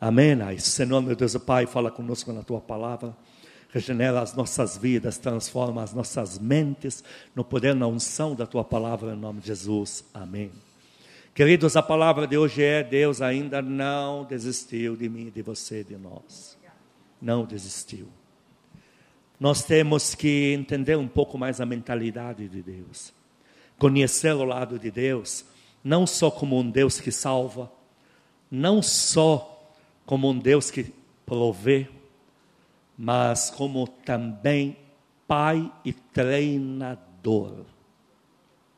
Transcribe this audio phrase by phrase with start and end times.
[0.00, 0.36] Amém.
[0.58, 3.16] Senhor, meu Deus Pai, fala conosco na tua palavra.
[3.70, 7.02] Regenera as nossas vidas, transforma as nossas mentes
[7.34, 10.04] no poder, na unção da tua palavra, em nome de Jesus.
[10.12, 10.50] Amém.
[11.34, 15.96] Queridos, a palavra de hoje é: Deus ainda não desistiu de mim, de você, de
[15.96, 16.56] nós.
[17.20, 18.08] Não desistiu.
[19.40, 23.12] Nós temos que entender um pouco mais a mentalidade de Deus,
[23.78, 25.44] conhecer o lado de Deus,
[25.82, 27.70] não só como um Deus que salva,
[28.50, 29.55] não só
[30.06, 30.94] como um Deus que
[31.26, 31.88] provê,
[32.96, 34.76] mas como também
[35.26, 37.66] pai e treinador.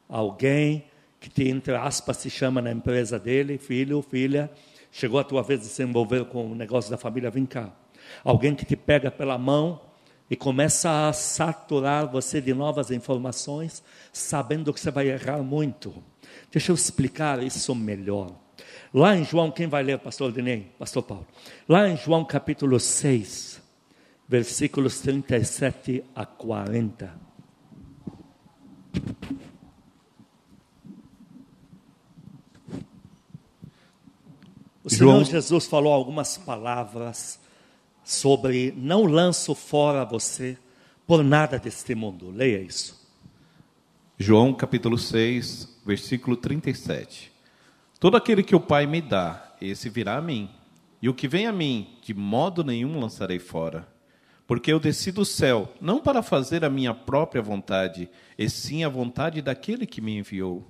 [0.08, 0.84] Alguém
[1.20, 4.50] que, te, entre aspas, se chama na empresa dele, filho, filha,
[4.90, 7.70] chegou a tua vez de se envolver com o negócio da família, vem cá.
[8.24, 9.82] Alguém que te pega pela mão
[10.30, 16.02] e começa a saturar você de novas informações, sabendo que você vai errar muito.
[16.50, 18.47] Deixa eu explicar isso melhor.
[18.92, 20.72] Lá em João, quem vai ler, pastor Dinei?
[20.78, 21.26] Pastor Paulo.
[21.68, 23.60] Lá em João capítulo 6,
[24.26, 27.28] versículos 37 a 40.
[34.82, 37.38] O Senhor Jesus falou algumas palavras
[38.02, 40.56] sobre não lanço fora você
[41.06, 42.30] por nada deste mundo.
[42.30, 43.06] Leia isso.
[44.16, 47.37] João capítulo 6, versículo 37.
[48.00, 50.48] Todo aquele que o Pai me dá, esse virá a mim.
[51.02, 53.86] E o que vem a mim, de modo nenhum lançarei fora.
[54.46, 58.88] Porque eu desci do céu, não para fazer a minha própria vontade, e sim a
[58.88, 60.66] vontade daquele que me enviou.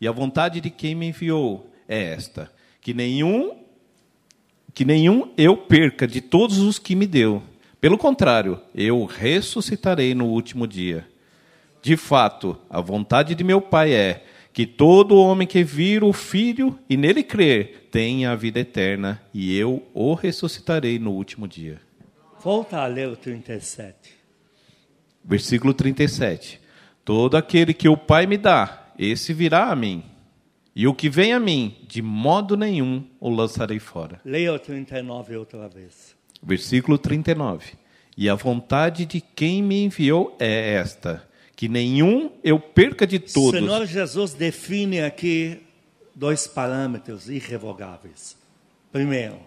[0.00, 3.62] E a vontade de quem me enviou é esta: que nenhum
[4.74, 7.40] que nenhum eu perca de todos os que me deu.
[7.80, 11.08] Pelo contrário, eu ressuscitarei no último dia.
[11.80, 16.78] De fato, a vontade de meu Pai é que todo homem que vir o Filho
[16.88, 21.80] e nele crer tenha a vida eterna, e eu o ressuscitarei no último dia.
[22.40, 24.14] Volta a ler o 37.
[25.24, 26.60] Versículo 37.
[27.04, 30.04] Todo aquele que o Pai me dá, esse virá a mim.
[30.76, 34.20] E o que vem a mim, de modo nenhum o lançarei fora.
[34.24, 36.14] Leia o 39 outra vez.
[36.40, 37.72] Versículo 39.
[38.16, 43.60] E a vontade de quem me enviou é esta: que nenhum eu perca de todos.
[43.60, 45.60] O Senhor Jesus define aqui
[46.14, 48.36] dois parâmetros irrevogáveis.
[48.90, 49.38] Primeiro,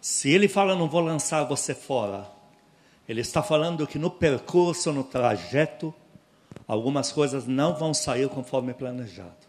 [0.00, 2.30] se ele fala não vou lançar você fora,
[3.08, 5.94] ele está falando que no percurso, no trajeto,
[6.66, 9.48] algumas coisas não vão sair conforme planejado.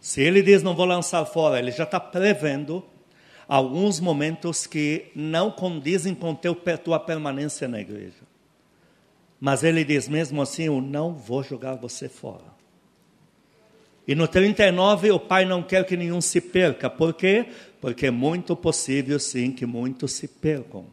[0.00, 2.84] Se ele diz não vou lançar fora, ele já está prevendo
[3.48, 8.25] alguns momentos que não condizem com teu, tua permanência na igreja.
[9.40, 12.56] Mas ele diz mesmo assim: Eu não vou jogar você fora.
[14.08, 16.88] E no 39, o pai não quer que nenhum se perca.
[16.88, 17.46] Por quê?
[17.80, 20.86] Porque é muito possível, sim, que muitos se percam.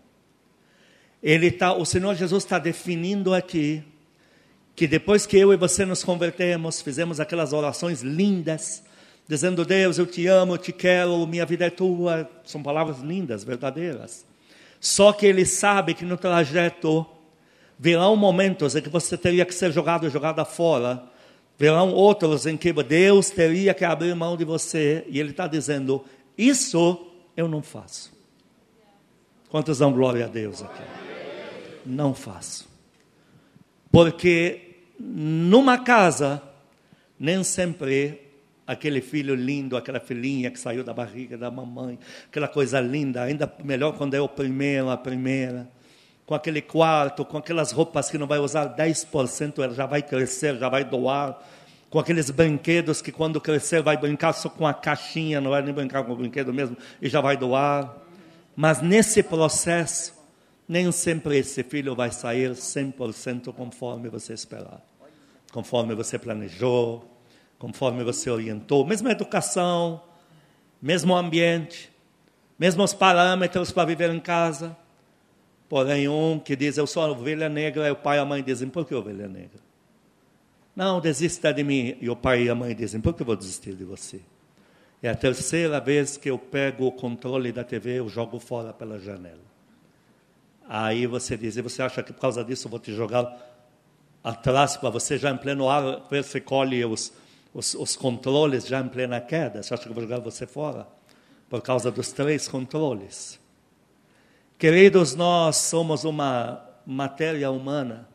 [1.21, 3.83] Ele tá, o Senhor Jesus está definindo aqui
[4.75, 8.83] que depois que eu e você nos convertemos, fizemos aquelas orações lindas,
[9.27, 12.29] dizendo: Deus, eu te amo, eu te quero, minha vida é tua.
[12.43, 14.25] São palavras lindas, verdadeiras.
[14.79, 17.05] Só que ele sabe que no trajeto
[17.77, 21.03] virão momentos em que você teria que ser jogado jogada fora.
[21.57, 25.05] Virão outros em que Deus teria que abrir mão de você.
[25.07, 26.03] E ele está dizendo:
[26.37, 27.07] Isso
[27.37, 28.11] eu não faço.
[29.49, 30.81] Quantos dão glória a Deus aqui?
[31.85, 32.67] Não faço.
[33.91, 36.41] Porque numa casa,
[37.19, 38.21] nem sempre
[38.65, 43.51] aquele filho lindo, aquela filhinha que saiu da barriga da mamãe, aquela coisa linda, ainda
[43.63, 45.69] melhor quando é o primeiro, a primeira,
[46.25, 50.57] com aquele quarto, com aquelas roupas que não vai usar 10%, ela já vai crescer,
[50.57, 51.41] já vai doar,
[51.89, 55.73] com aqueles brinquedos que quando crescer vai brincar só com a caixinha, não vai nem
[55.73, 57.97] brincar com o brinquedo mesmo, e já vai doar.
[58.55, 60.13] Mas nesse processo,
[60.67, 64.81] nem sempre esse filho vai sair 100% conforme você esperar,
[65.51, 67.07] conforme você planejou,
[67.59, 70.01] conforme você orientou, mesma educação,
[70.81, 71.91] mesmo ambiente,
[72.57, 74.75] mesmos parâmetros para viver em casa.
[75.73, 78.69] Porém, um que diz, eu sou ovelha negra, e o pai e a mãe dizem,
[78.69, 79.59] por que ovelha negra?
[80.75, 81.97] Não, desista de mim.
[81.99, 84.21] E o pai e a mãe dizem, por que eu vou desistir de você?
[85.01, 88.99] É a terceira vez que eu pego o controle da TV, eu jogo fora pela
[88.99, 89.41] janela.
[90.69, 93.35] Aí você diz, e você acha que por causa disso eu vou te jogar
[94.23, 97.11] atrás para você já em pleno ar, ver se colhe os,
[97.51, 99.63] os, os controles já em plena queda.
[99.63, 100.85] Você acha que eu vou jogar você fora?
[101.49, 103.41] Por causa dos três controles.
[104.57, 108.07] Queridos, nós somos uma matéria humana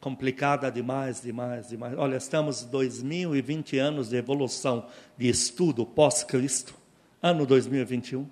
[0.00, 1.96] complicada demais, demais, demais.
[1.96, 4.86] Olha, estamos 2020 anos de evolução
[5.16, 6.74] de estudo pós-Cristo,
[7.20, 8.28] ano 2021.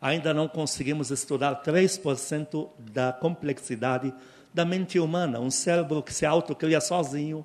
[0.00, 4.12] ainda não conseguimos estudar 3% da complexidade
[4.52, 5.38] da mente humana.
[5.38, 7.44] Um cérebro que se autocria sozinho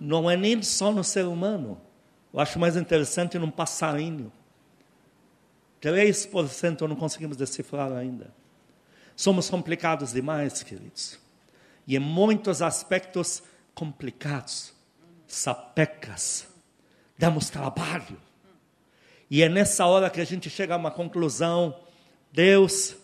[0.00, 1.80] não é nem só no ser humano.
[2.32, 4.32] Eu acho mais interessante num passarinho.
[5.80, 8.39] 3% não conseguimos decifrar ainda.
[9.20, 11.18] Somos complicados demais, queridos.
[11.86, 13.42] E em muitos aspectos
[13.74, 14.72] complicados,
[15.26, 16.48] sapecas,
[17.18, 18.16] damos trabalho.
[19.30, 21.78] E é nessa hora que a gente chega a uma conclusão:
[22.32, 22.96] Deus,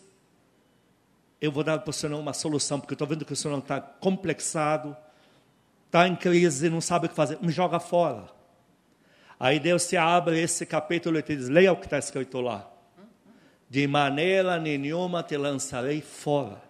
[1.38, 3.58] eu vou dar para o Senhor uma solução, porque eu estou vendo que o Senhor
[3.58, 4.96] está complexado,
[5.84, 8.26] está em crise, não sabe o que fazer, me joga fora.
[9.38, 12.66] Aí Deus se abre esse capítulo e te diz: leia o que está escrito lá.
[13.68, 16.62] De maneira nenhuma te lançarei fora.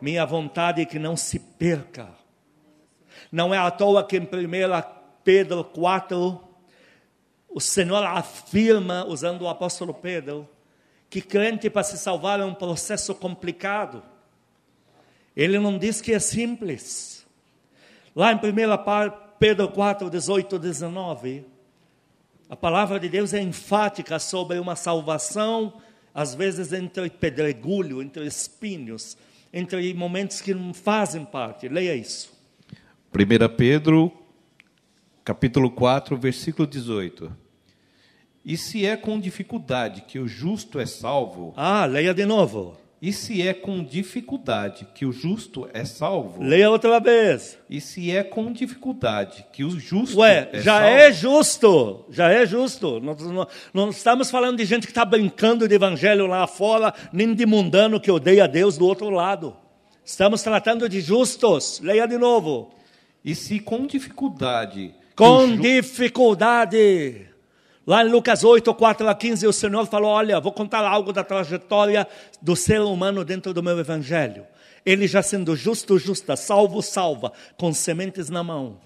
[0.00, 2.08] Minha vontade é que não se perca.
[3.30, 4.26] Não é à toa que em 1
[5.24, 6.40] Pedro 4,
[7.48, 10.48] o Senhor afirma, usando o apóstolo Pedro,
[11.08, 14.02] que crente para se salvar é um processo complicado.
[15.36, 17.26] Ele não diz que é simples.
[18.14, 18.40] Lá em 1
[19.38, 21.46] Pedro 4, 18, 19,
[22.48, 25.80] a palavra de Deus é enfática sobre uma salvação,
[26.14, 29.16] às vezes entre pedregulho, entre espinhos,
[29.52, 31.68] entre momentos que não fazem parte.
[31.68, 32.32] Leia isso.
[33.12, 34.12] 1 Pedro,
[35.24, 37.36] capítulo 4, versículo 18.
[38.44, 41.52] E se é com dificuldade que o justo é salvo?
[41.56, 42.78] Ah, leia de novo.
[43.00, 46.42] E se é com dificuldade que o justo é salvo?
[46.42, 47.58] Leia outra vez.
[47.68, 50.86] E se é com dificuldade que o justo Ué, é já salvo?
[50.96, 52.98] é justo, já é justo.
[53.00, 57.34] Não, não, não estamos falando de gente que está brincando de evangelho lá fora, nem
[57.34, 59.54] de mundano que odeia Deus do outro lado.
[60.02, 61.80] Estamos tratando de justos.
[61.82, 62.70] Leia de novo.
[63.22, 64.94] E se com dificuldade.
[65.14, 67.26] Com ju- dificuldade.
[67.86, 71.22] Lá em Lucas 8, 4 a 15, o Senhor falou: Olha, vou contar algo da
[71.22, 72.06] trajetória
[72.42, 74.44] do ser humano dentro do meu evangelho.
[74.84, 78.80] Ele já sendo justo, justa, salvo, salva, com sementes na mão.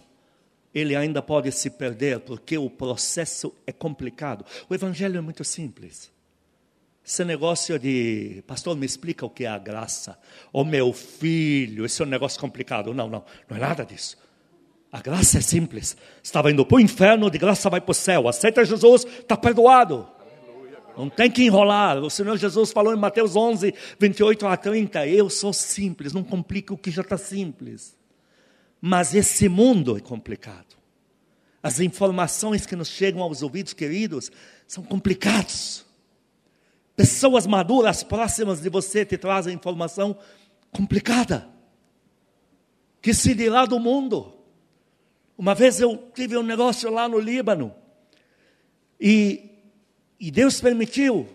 [0.74, 4.44] Ele ainda pode se perder porque o processo é complicado.
[4.68, 6.12] O evangelho é muito simples.
[7.04, 10.18] Esse negócio de, pastor, me explica o que é a graça.
[10.52, 12.94] Ô meu filho, esse é um negócio complicado.
[12.94, 14.16] Não, não, não é nada disso.
[14.92, 15.96] A graça é simples.
[16.22, 18.28] Estava indo para o inferno, de graça vai para o céu.
[18.28, 20.08] Aceita Jesus, está perdoado.
[20.96, 21.98] Não tem que enrolar.
[21.98, 25.06] O Senhor Jesus falou em Mateus 11, 28 a 30.
[25.06, 27.96] Eu sou simples, não complica o que já está simples.
[28.80, 30.76] Mas esse mundo é complicado.
[31.62, 34.30] As informações que nos chegam aos ouvidos queridos
[34.66, 35.84] são complicados.
[36.96, 40.16] Pessoas maduras próximas de você te trazem informação
[40.72, 41.48] complicada.
[43.00, 44.39] Que se dirá do mundo?
[45.40, 47.74] Uma vez eu tive um negócio lá no Líbano
[49.00, 49.52] e,
[50.20, 51.26] e Deus permitiu.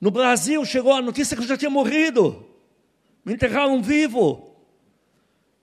[0.00, 2.44] No Brasil chegou a notícia que eu já tinha morrido.
[3.24, 4.56] Me enterraram vivo.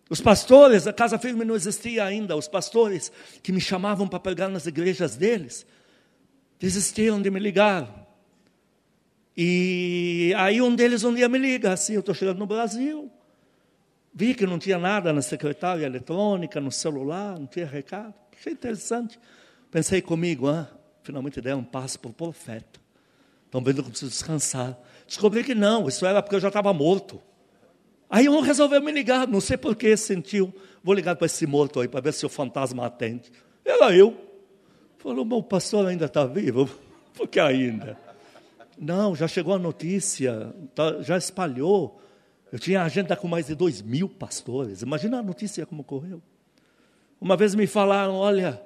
[0.10, 2.34] Os pastores, a casa firme não existia ainda.
[2.38, 3.12] Os pastores
[3.44, 5.66] que me chamavam para pregar nas igrejas deles
[6.58, 8.08] desistiram de me ligar.
[9.36, 13.12] E aí um deles um dia me liga assim, eu estou chegando no Brasil.
[14.14, 18.14] Vi que não tinha nada na secretária eletrônica, no celular, não tinha recado.
[18.38, 19.20] Achei interessante.
[19.70, 20.68] Pensei comigo, ah,
[21.04, 22.80] finalmente deram um passo para o profeta.
[23.46, 24.78] Estão vendo que eu preciso descansar.
[25.08, 27.22] Descobri que não, isso era porque eu já estava morto.
[28.10, 30.54] Aí um resolveu me ligar, não sei por que sentiu.
[30.84, 33.32] Vou ligar para esse morto aí, para ver se o fantasma atende.
[33.64, 34.18] Era eu.
[34.98, 36.70] Falou, o pastor ainda está vivo?
[37.14, 37.98] Por que ainda?
[38.78, 42.00] Não, já chegou a notícia, tá- já espalhou.
[42.52, 44.82] Eu tinha agenda com mais de dois mil pastores.
[44.82, 46.22] Imagina a notícia como correu.
[47.20, 48.62] Uma vez me falaram, olha,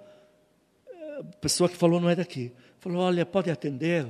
[1.20, 2.51] a pessoa que falou não é daqui.
[2.80, 4.08] Falou, olha, pode atender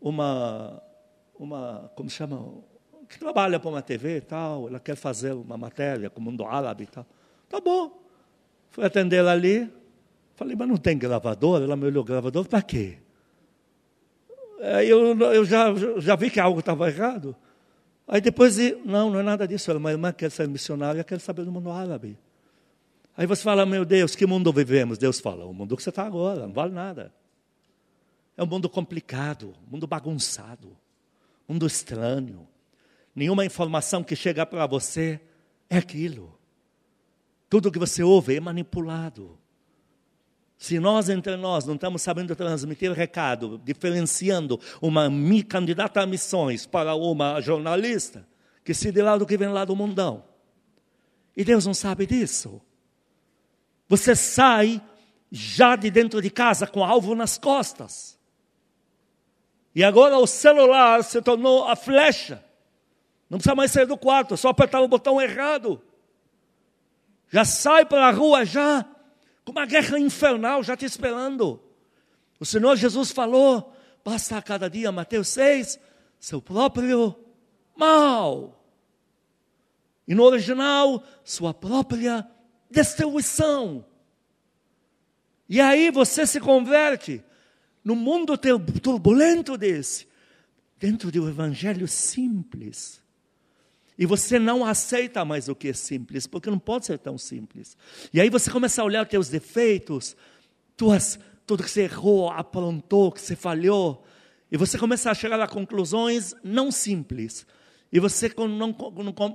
[0.00, 0.82] uma,
[1.38, 2.54] uma como chama,
[3.08, 6.44] que trabalha para uma TV e tal, ela quer fazer uma matéria com o mundo
[6.44, 7.06] árabe e tal.
[7.48, 8.02] Tá bom.
[8.70, 9.70] Fui atender ela ali,
[10.34, 11.62] falei, mas não tem gravador?
[11.62, 12.98] Ela me olhou, gravador para quê?
[14.86, 17.36] Eu, eu já, já vi que algo estava errado.
[18.06, 19.70] Aí depois, de- não, não é nada disso.
[19.70, 22.18] Ela, minha irmã quer ser missionária, quer saber do mundo árabe.
[23.16, 24.98] Aí você fala, meu Deus, que mundo vivemos?
[24.98, 27.12] Deus fala, o mundo que você está agora, não vale nada.
[28.36, 30.68] É um mundo complicado, um mundo bagunçado,
[31.48, 32.48] um mundo estranho.
[33.14, 35.20] Nenhuma informação que chega para você
[35.68, 36.38] é aquilo.
[37.50, 39.38] Tudo que você ouve é manipulado.
[40.62, 45.08] Se nós entre nós não estamos sabendo transmitir recado, diferenciando uma
[45.48, 48.24] candidata a missões para uma jornalista,
[48.64, 50.22] que se dê lá do que vem lá do mundão.
[51.36, 52.62] E Deus não sabe disso.
[53.88, 54.80] Você sai
[55.32, 58.16] já de dentro de casa com alvo nas costas.
[59.74, 62.40] E agora o celular se tornou a flecha.
[63.28, 65.82] Não precisa mais sair do quarto, é só apertar o botão errado.
[67.30, 68.86] Já sai para a rua já,
[69.44, 71.60] com uma guerra infernal já te esperando.
[72.38, 75.78] O Senhor Jesus falou, basta a cada dia, Mateus 6,
[76.18, 77.16] seu próprio
[77.76, 78.64] mal.
[80.06, 82.26] E no original, sua própria
[82.70, 83.84] destruição.
[85.48, 87.22] E aí você se converte
[87.84, 90.08] no mundo turbulento desse,
[90.78, 93.01] dentro de um evangelho simples.
[93.98, 97.76] E você não aceita mais o que é simples, porque não pode ser tão simples.
[98.12, 100.16] E aí você começa a olhar os teus defeitos,
[100.76, 104.04] tuas, tudo que você errou, aprontou, que você falhou,
[104.50, 107.46] e você começa a chegar a conclusões não simples.
[107.92, 108.32] E você,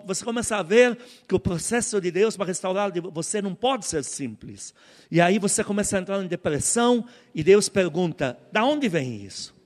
[0.06, 0.98] você começa a ver
[1.28, 4.74] que o processo de Deus para restaurar você não pode ser simples.
[5.12, 9.57] E aí você começa a entrar em depressão e Deus pergunta: da onde vem isso?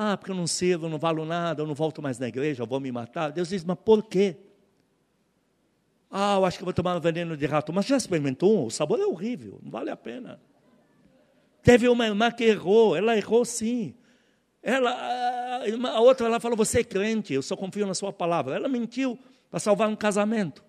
[0.00, 2.62] Ah, porque eu não sirvo, eu não valo nada, eu não volto mais na igreja,
[2.62, 3.32] eu vou me matar.
[3.32, 4.36] Deus diz, mas por quê?
[6.08, 7.72] Ah, eu acho que vou tomar um veneno de rato.
[7.72, 8.66] Mas já experimentou?
[8.66, 10.40] O sabor é horrível, não vale a pena.
[11.64, 13.92] Teve uma irmã que errou, ela errou sim.
[14.62, 14.92] Ela,
[15.92, 18.54] a outra ela falou, você é crente, eu só confio na sua palavra.
[18.54, 19.18] Ela mentiu
[19.50, 20.64] para salvar um casamento.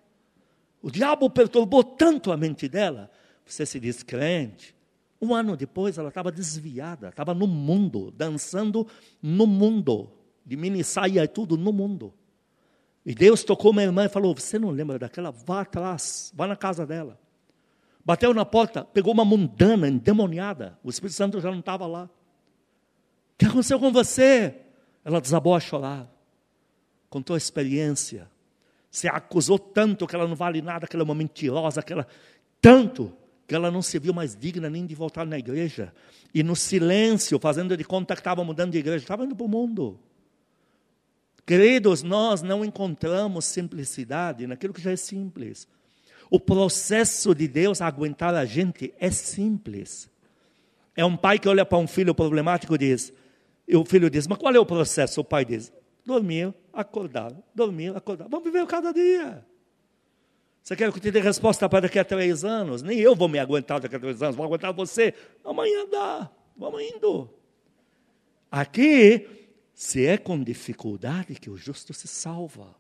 [0.82, 3.12] O diabo perturbou tanto a mente dela.
[3.46, 4.76] Você se diz crente,
[5.22, 8.88] um ano depois, ela estava desviada, estava no mundo, dançando
[9.22, 10.10] no mundo,
[10.46, 12.14] de mini saia e tudo no mundo.
[13.06, 15.32] E Deus tocou minha irmã e falou: Você não lembra daquela?
[15.32, 17.20] Vá atrás, vá na casa dela.
[18.04, 20.80] Bateu na porta, pegou uma mundana endemoniada.
[20.84, 22.04] O Espírito Santo já não estava lá.
[22.04, 24.56] O que aconteceu com você?
[25.04, 26.10] Ela desabou a chorar.
[27.10, 28.30] Contou a experiência.
[28.90, 32.08] Se acusou tanto que ela não vale nada, que ela é uma mentirosa, que ela.
[32.62, 33.14] Tanto
[33.50, 35.91] que ela não se viu mais digna nem de voltar na igreja.
[36.32, 39.50] E no silêncio, fazendo de conta que estava mudando de igreja, estava indo para o
[39.50, 40.00] mundo.
[41.48, 45.68] Queridos, nós não encontramos simplicidade naquilo que já é simples.
[46.29, 50.08] O processo de Deus aguentar a gente é simples.
[50.96, 53.12] É um pai que olha para um filho problemático e diz,
[53.68, 55.22] e o filho diz, mas qual é o processo?
[55.22, 55.74] O pai diz,
[56.06, 58.27] dormir, acordar, dormir, acordar.
[58.29, 59.44] Vamos viver cada dia.
[60.63, 62.82] Você quer que eu te dê resposta para daqui a três anos?
[62.82, 65.13] Nem eu vou me aguentar daqui a três anos, vou aguentar você.
[65.44, 67.30] Amanhã dá, vamos indo.
[68.51, 69.28] Aqui,
[69.74, 72.75] se é com dificuldade que o justo se salva.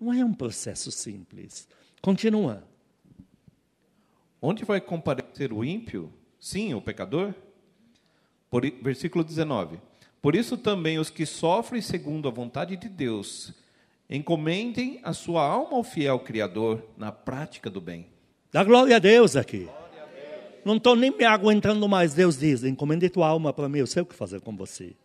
[0.00, 1.68] Não é um processo simples.
[2.00, 2.64] Continua.
[4.40, 6.12] Onde vai comparecer o ímpio?
[6.38, 7.34] Sim, o pecador?
[8.48, 9.80] Por, versículo 19.
[10.22, 13.52] Por isso também os que sofrem segundo a vontade de Deus
[14.08, 18.06] Encomendem a sua alma ao fiel Criador na prática do bem.
[18.50, 19.68] Dá glória a Deus aqui.
[20.64, 22.14] Não estou nem me aguentando mais.
[22.14, 24.96] Deus diz: encomende tua alma para mim, eu sei o que fazer com você.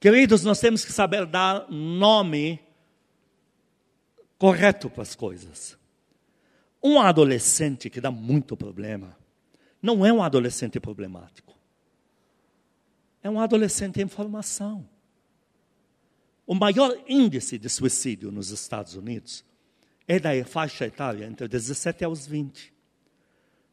[0.00, 2.60] Queridos, nós temos que saber dar nome
[4.36, 5.78] correto para as coisas.
[6.82, 9.16] Um adolescente que dá muito problema,
[9.80, 11.54] não é um adolescente problemático.
[13.22, 14.88] É um adolescente em formação.
[16.46, 19.44] O maior índice de suicídio nos Estados Unidos
[20.08, 22.72] é da faixa etária entre 17 aos 20.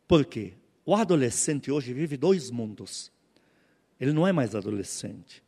[0.07, 0.53] Por quê?
[0.85, 3.11] O adolescente hoje vive dois mundos.
[3.99, 5.43] Ele não é mais adolescente.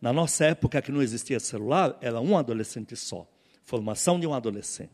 [0.00, 3.26] Na nossa época que não existia celular, era um adolescente só.
[3.62, 4.90] Formação de um adolescente.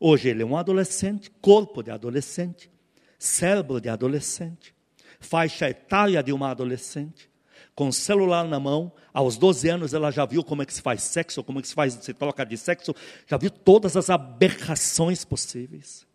[0.00, 2.70] Hoje ele é um adolescente, corpo de adolescente,
[3.18, 4.74] cérebro de adolescente,
[5.20, 7.30] faixa etária de uma adolescente,
[7.74, 10.82] com o celular na mão, aos 12 anos ela já viu como é que se
[10.82, 12.94] faz sexo, como é que se faz, se troca de sexo,
[13.26, 16.06] já viu todas as aberrações possíveis.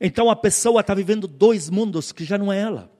[0.00, 2.90] Então a pessoa está vivendo dois mundos que já não é ela.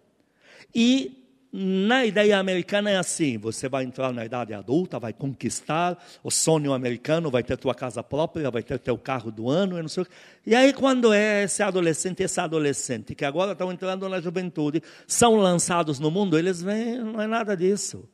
[0.75, 1.22] E
[1.53, 6.73] na ideia americana é assim: você vai entrar na idade adulta, vai conquistar o sonho
[6.73, 10.05] americano, vai ter tua casa própria, vai ter teu carro do ano, e não sei
[10.05, 10.07] o
[10.47, 15.37] E aí, quando é esse adolescente, esse adolescente, que agora estão entrando na juventude, são
[15.37, 18.09] lançados no mundo, eles veem, não é nada disso.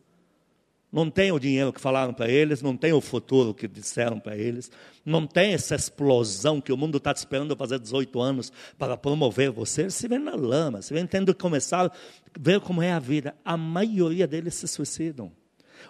[0.90, 4.37] Não tem o dinheiro que falaram para eles, não tem o futuro que disseram para
[4.37, 4.71] eles,
[5.04, 9.90] não tem essa explosão que o mundo está esperando fazer 18 anos para promover você.
[9.90, 11.92] Se vê na lama, se vê tendo que começar a
[12.38, 13.37] ver como é a vida.
[13.45, 15.30] A maioria deles se suicidam.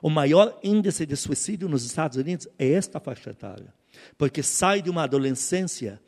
[0.02, 3.72] O maior índice de suicídio nos Estados Unidos é esta faixa etária,
[4.16, 6.00] porque sai de uma adolescência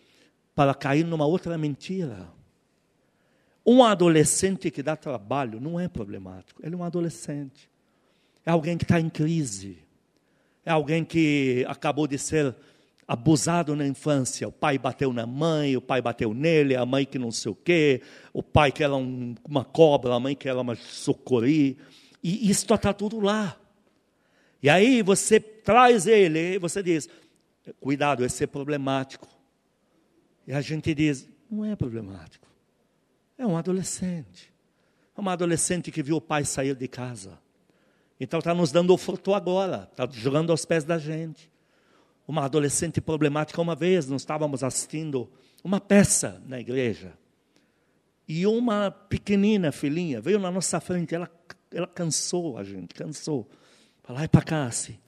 [0.52, 2.28] para cair numa outra mentira.
[3.64, 7.69] Um adolescente que dá trabalho não é problemático, ele é um adolescente.
[8.44, 9.78] É alguém que está em crise.
[10.64, 12.54] É alguém que acabou de ser
[13.06, 14.46] abusado na infância.
[14.46, 17.54] O pai bateu na mãe, o pai bateu nele, a mãe que não sei o
[17.56, 21.76] quê, o pai que era um, uma cobra, a mãe que era uma sucuri.
[22.22, 23.56] E isso está tudo lá.
[24.62, 27.08] E aí você traz ele, e você diz:
[27.80, 29.26] cuidado, esse é problemático.
[30.46, 32.46] E a gente diz: não é problemático.
[33.36, 34.52] É um adolescente.
[35.16, 37.38] É uma adolescente que viu o pai sair de casa.
[38.20, 41.50] Então está nos dando o fruto agora, está jogando aos pés da gente.
[42.28, 45.28] Uma adolescente problemática, uma vez nós estávamos assistindo
[45.64, 47.14] uma peça na igreja.
[48.28, 51.28] E uma pequenina filhinha veio na nossa frente, ela,
[51.72, 53.48] ela cansou a gente, cansou.
[54.02, 54.98] Falei, para cá, assim.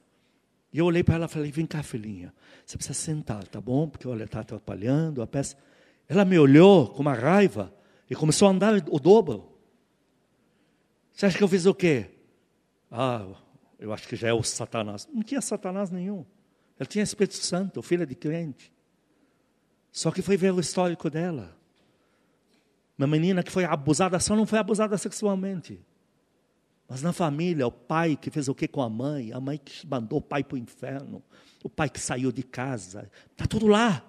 [0.73, 2.33] E eu olhei para ela e falei, vem cá, filhinha,
[2.65, 3.89] você precisa sentar, tá bom?
[3.89, 5.57] Porque, olha, está atrapalhando a peça.
[6.09, 7.73] Ela me olhou com uma raiva
[8.09, 9.53] e começou a andar o dobro.
[11.13, 12.12] Você acha que eu fiz o quê?
[12.95, 13.27] Ah,
[13.79, 15.09] eu acho que já é o Satanás.
[15.11, 16.27] Não tinha Satanás nenhum.
[16.79, 18.71] Ela tinha Espírito Santo, filha de crente.
[19.91, 21.57] Só que foi ver o histórico dela.
[22.99, 25.81] Uma menina que foi abusada, só não foi abusada sexualmente.
[26.87, 29.87] Mas na família, o pai que fez o que com a mãe, a mãe que
[29.87, 31.23] mandou o pai para o inferno,
[31.65, 34.05] o pai que saiu de casa, está tudo lá.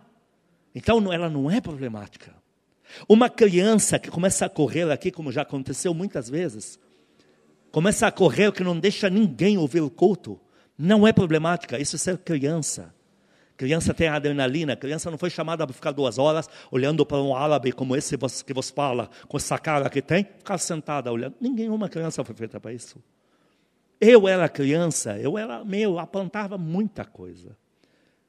[0.75, 2.35] Então ela não é problemática.
[3.07, 6.77] Uma criança que começa a correr aqui, como já aconteceu muitas vezes,
[7.73, 10.39] começa a correr que não deixa ninguém ouvir o culto,
[10.77, 12.93] não é problemática, isso é ser criança.
[13.57, 17.71] Criança tem adrenalina, criança não foi chamada para ficar duas horas olhando para um árabe
[17.71, 18.15] como esse
[18.45, 21.33] que você fala, com essa cara que tem, ficar sentada olhando.
[21.41, 23.01] Nenhuma criança foi feita para isso.
[23.99, 27.57] Eu era criança, eu era meu, apontava muita coisa.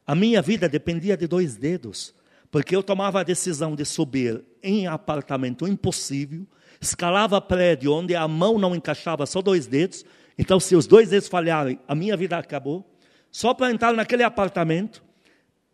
[0.06, 2.14] A minha vida dependia de dois dedos,
[2.50, 6.46] porque eu tomava a decisão de subir em apartamento impossível,
[6.84, 10.04] escalava prédio onde a mão não encaixava, só dois dedos.
[10.38, 12.84] Então, se os dois dedos falharem, a minha vida acabou.
[13.30, 15.02] Só para entrar naquele apartamento,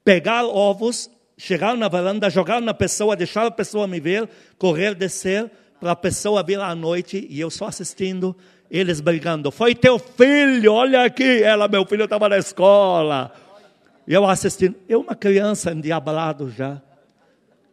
[0.04, 5.50] pegar ovos, chegar na varanda, jogar na pessoa, deixar a pessoa me ver, correr, descer,
[5.80, 8.36] para a pessoa vir à noite e eu só assistindo,
[8.70, 9.50] eles brigando.
[9.50, 11.42] Foi teu filho, olha aqui.
[11.42, 13.32] Ela, meu filho estava na escola.
[14.06, 14.76] E eu assistindo.
[14.88, 16.80] Eu, uma criança endiablado já.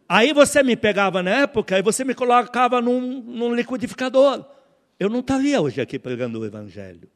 [0.08, 4.44] Aí você me pegava na época e você me colocava num, num liquidificador.
[4.98, 7.08] Eu não estaria hoje aqui pregando o Evangelho.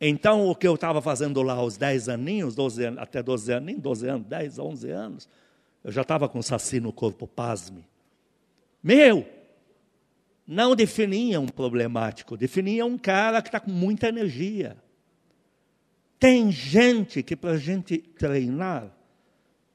[0.00, 3.82] Então, o que eu estava fazendo lá aos 10 aninhos, 12 anos, até 12 aninhos,
[3.82, 5.28] 12 anos, 10, 11 anos,
[5.84, 7.86] eu já estava com saci no corpo, pasme.
[8.82, 9.28] Meu,
[10.46, 14.76] não definia um problemático, definia um cara que está com muita energia.
[16.18, 18.90] Tem gente que, para a gente treinar,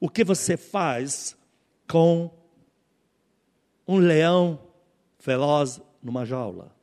[0.00, 1.36] o que você faz
[1.88, 2.30] com
[3.86, 4.60] um leão
[5.18, 6.74] feroz numa jaula?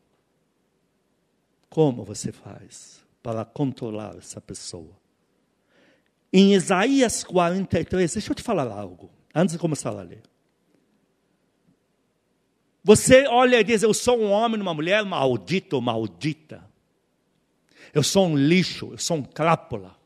[1.69, 3.05] Como você faz?
[3.25, 4.95] para controlar essa pessoa.
[6.31, 10.21] Em Isaías 43, deixa eu te falar algo, antes de começar a ler.
[12.83, 16.63] Você olha e diz: Eu sou um homem, uma mulher maldito, maldita.
[17.91, 19.97] Eu sou um lixo, eu sou um crápula,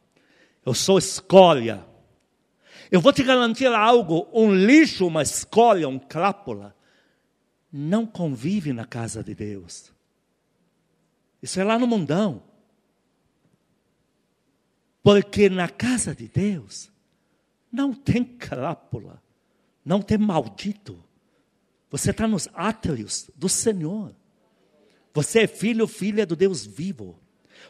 [0.66, 1.86] eu sou escória.
[2.92, 6.76] Eu vou te garantir algo: um lixo, uma escória, um crápula,
[7.72, 9.92] não convive na casa de Deus.
[11.42, 12.44] Isso é lá no mundão.
[15.02, 16.92] Porque na casa de Deus
[17.72, 19.22] não tem crápula,
[19.86, 21.04] não tem maldito.
[21.90, 24.14] Você está nos átrios do Senhor.
[25.14, 27.20] Você é filho, filha do Deus vivo.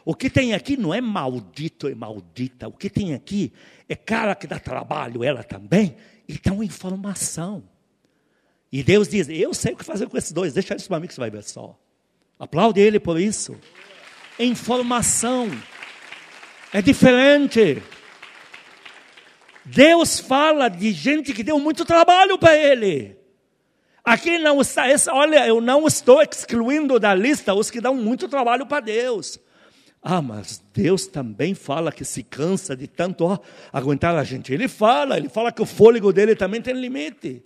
[0.04, 2.68] O que tem aqui não é maldito e maldita.
[2.68, 3.52] O que tem aqui
[3.88, 5.96] é cara que dá trabalho, ela também,
[6.28, 7.62] e uma informação.
[8.72, 11.06] E Deus diz: Eu sei o que fazer com esses dois, deixa isso para mim
[11.06, 11.78] que você vai ver só.
[12.38, 13.58] Aplaude ele por isso.
[14.38, 15.50] Informação.
[16.72, 17.82] É diferente.
[19.64, 23.18] Deus fala de gente que deu muito trabalho para ele.
[24.04, 28.28] Aqui não está, essa, olha, eu não estou excluindo da lista os que dão muito
[28.28, 29.38] trabalho para Deus.
[30.02, 33.38] Ah, mas Deus também fala que se cansa de tanto ó,
[33.72, 34.52] aguentar a gente.
[34.52, 37.42] Ele fala, ele fala que o fôlego dele também tem limite.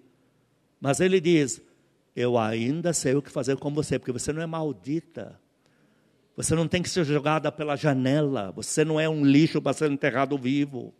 [0.81, 1.61] Mas ele diz:
[2.15, 5.41] Eu ainda sei o que fazer com você, porque você não é maldita.
[6.37, 8.53] Você não tem que ser jogada pela janela.
[8.53, 10.93] Você não é um lixo para ser enterrado vivo.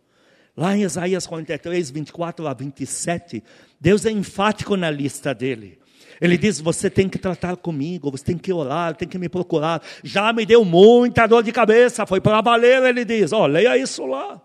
[0.55, 3.43] Lá em Isaías 43, 24 a 27,
[3.79, 5.77] Deus é enfático na lista dele.
[6.19, 9.81] Ele diz: Você tem que tratar comigo, você tem que orar, tem que me procurar.
[10.03, 12.83] Já me deu muita dor de cabeça, foi para valer.
[12.83, 14.41] Ele diz: Ó, oh, leia isso lá.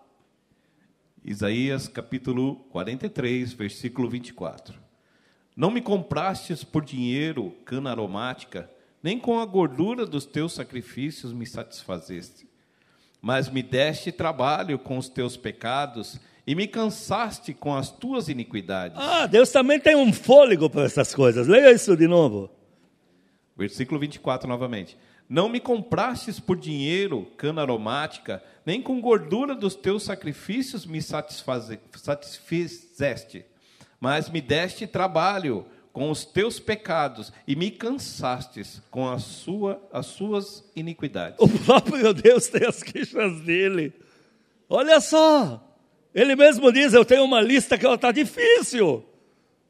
[1.24, 4.74] Isaías capítulo 43, versículo 24.
[5.56, 8.70] Não me comprastes por dinheiro cana aromática
[9.02, 12.48] nem com a gordura dos teus sacrifícios me satisfazeste.
[13.20, 16.18] Mas me deste trabalho com os teus pecados
[16.50, 18.98] e me cansaste com as tuas iniquidades.
[18.98, 21.46] Ah, Deus também tem um fôlego para essas coisas.
[21.46, 22.50] Leia isso de novo.
[23.56, 24.98] Versículo 24 novamente.
[25.28, 33.44] Não me comprastes por dinheiro, cana aromática, nem com gordura dos teus sacrifícios me satisfizeste,
[34.00, 40.06] mas me deste trabalho com os teus pecados e me cansastes com a sua, as
[40.06, 41.38] suas iniquidades.
[41.38, 43.92] O próprio Deus tem as queixas dele.
[44.68, 45.69] Olha só,
[46.14, 49.04] ele mesmo diz: Eu tenho uma lista que está difícil,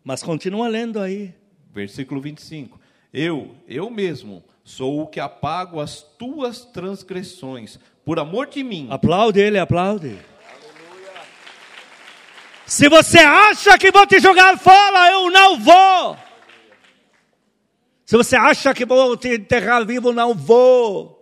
[0.02, 1.34] mas continua lendo aí.
[1.72, 2.80] Versículo 25:
[3.12, 8.86] Eu, eu mesmo, Sou o que apago as tuas transgressões, por amor de mim.
[8.88, 10.16] Aplaude ele, aplaude.
[12.64, 16.16] Se você acha que vou te jogar fora, eu não vou.
[18.06, 21.16] Se você acha que vou te enterrar vivo, não vou.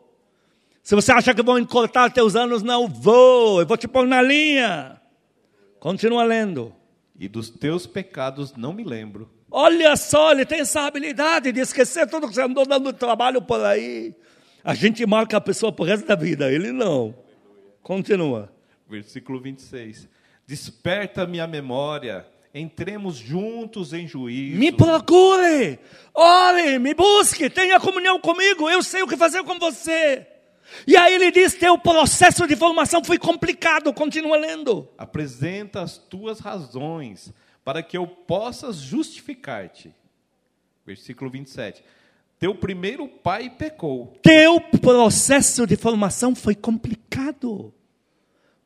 [0.83, 3.61] Se você acha que vou encurtar teus anos, não vou.
[3.61, 4.98] Eu vou te pôr na linha.
[5.81, 6.75] Continua lendo.
[7.19, 9.29] E dos teus pecados não me lembro.
[9.51, 13.65] Olha só, ele tem essa habilidade de esquecer tudo que você andou dando trabalho por
[13.65, 14.15] aí.
[14.63, 17.15] A gente marca a pessoa por resto da vida, ele não.
[17.83, 18.53] Continua.
[18.89, 20.09] Versículo 26.
[20.47, 24.59] Desperta minha memória, entremos juntos em juízo.
[24.59, 25.79] Me procure,
[26.15, 30.27] ore, me busque, tenha comunhão comigo, eu sei o que fazer com você.
[30.87, 34.89] E aí ele diz: teu processo de formação foi complicado, continua lendo.
[34.97, 37.33] Apresenta as tuas razões
[37.65, 39.95] para que eu possa justificar-te.
[40.87, 41.85] Versículo 27.
[42.39, 44.19] Teu primeiro pai pecou.
[44.23, 47.75] Teu processo de formação foi complicado.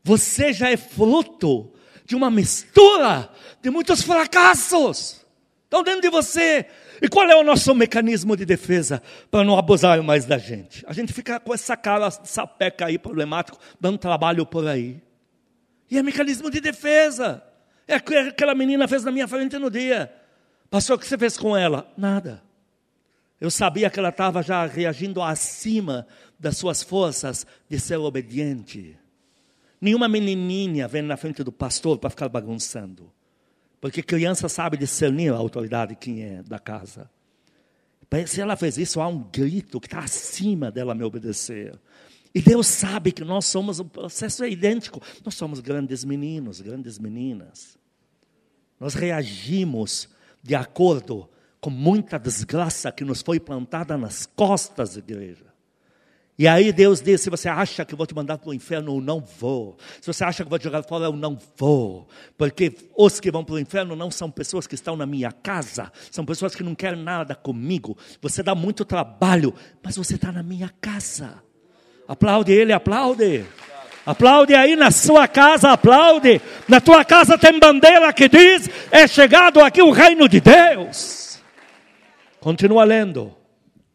[0.05, 1.73] Você já é fruto
[2.05, 3.31] de uma mistura
[3.63, 5.25] de muitos fracassos.
[5.65, 6.67] Estão dentro de você.
[7.03, 10.85] E qual é o nosso mecanismo de defesa para não abusar mais da gente?
[10.87, 15.03] A gente fica com essa cara sapeca aí, problemático, dando trabalho por aí.
[15.91, 17.43] E é mecanismo de defesa.
[17.89, 20.15] É que aquela menina fez na minha frente no dia.
[20.71, 21.93] Pastor, o que você fez com ela?
[21.99, 22.41] Nada.
[23.41, 26.07] Eu sabia que ela estava já reagindo acima
[26.39, 28.97] das suas forças de ser obediente.
[29.81, 33.13] Nenhuma menininha vem na frente do pastor para ficar bagunçando.
[33.83, 37.11] Porque criança sabe discernir a autoridade quem é da casa.
[38.29, 41.77] Se ela fez isso, há um grito que está acima dela me obedecer.
[42.33, 45.03] E Deus sabe que nós somos, o processo é idêntico.
[45.25, 47.77] Nós somos grandes meninos, grandes meninas.
[48.79, 50.09] Nós reagimos
[50.41, 51.29] de acordo
[51.61, 55.52] com muita desgraça que nos foi plantada nas costas da igreja.
[56.39, 59.01] E aí Deus diz: se você acha que vou te mandar para o inferno, eu
[59.01, 59.77] não vou.
[60.01, 62.09] Se você acha que vou te jogar fora, eu não vou.
[62.37, 65.93] Porque os que vão para o inferno não são pessoas que estão na minha casa,
[66.11, 67.97] são pessoas que não querem nada comigo.
[68.21, 71.43] Você dá muito trabalho, mas você está na minha casa.
[72.09, 73.45] Aplaude ele, aplaude.
[74.05, 76.41] Aplaude aí na sua casa, aplaude.
[76.67, 81.41] Na tua casa tem bandeira que diz: é chegado aqui o reino de Deus.
[82.41, 83.37] Continua lendo.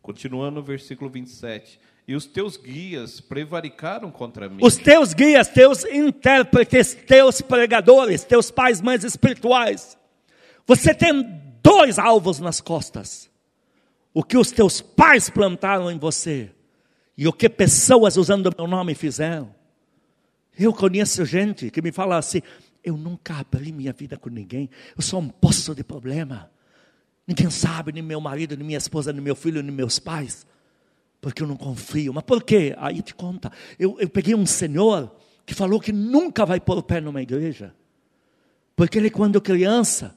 [0.02, 1.87] Continuando no versículo 27.
[2.08, 4.60] E os teus guias prevaricaram contra mim.
[4.62, 9.98] Os teus guias, teus intérpretes, teus pregadores, teus pais, mães espirituais.
[10.66, 11.22] Você tem
[11.62, 13.30] dois alvos nas costas:
[14.14, 16.50] o que os teus pais plantaram em você
[17.18, 19.54] e o que pessoas usando o meu nome fizeram.
[20.58, 22.42] Eu conheço gente que me fala assim:
[22.84, 26.50] eu nunca abri minha vida com ninguém, eu sou um poço de problema.
[27.28, 30.48] Ninguém sabe, nem meu marido, nem minha esposa, nem meu filho, nem meus pais,
[31.22, 32.14] porque eu não confio.
[32.14, 32.76] Mas por quê?
[32.78, 33.52] Aí te conta.
[33.78, 37.74] Eu, eu peguei um senhor que falou que nunca vai pôr o pé numa igreja,
[38.76, 40.16] porque ele, quando criança,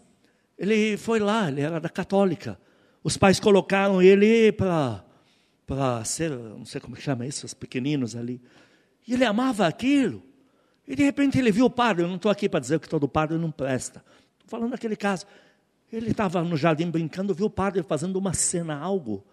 [0.59, 2.61] ele foi lá, ele era da católica.
[3.03, 5.05] Os pais colocaram ele para
[5.71, 8.43] para ser, não sei como chama isso, os pequeninos ali.
[9.07, 10.21] E ele amava aquilo.
[10.85, 13.07] E de repente ele viu o padre, eu não estou aqui para dizer que todo
[13.07, 14.05] padre não presta.
[14.33, 15.27] Estou falando daquele caso.
[15.93, 19.25] Ele estava no jardim brincando, viu o padre fazendo uma cena, algo.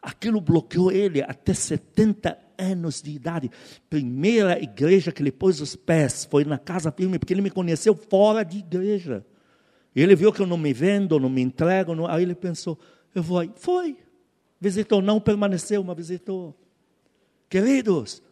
[0.00, 3.50] Aquilo bloqueou ele até 70 anos de idade.
[3.90, 7.94] Primeira igreja que ele pôs os pés foi na casa firme, porque ele me conheceu
[7.94, 9.24] fora de igreja.
[9.94, 12.06] Ele viu que eu não me vendo, não me entrego, não...
[12.06, 12.78] aí ele pensou,
[13.14, 13.50] eu vou aí.
[13.56, 13.96] Foi.
[14.60, 16.56] Visitou, não permaneceu, mas visitou.
[17.48, 18.22] Queridos,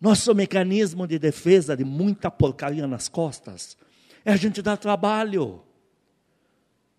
[0.00, 3.76] nosso mecanismo de defesa de muita porcaria nas costas
[4.24, 5.62] é a gente dar trabalho.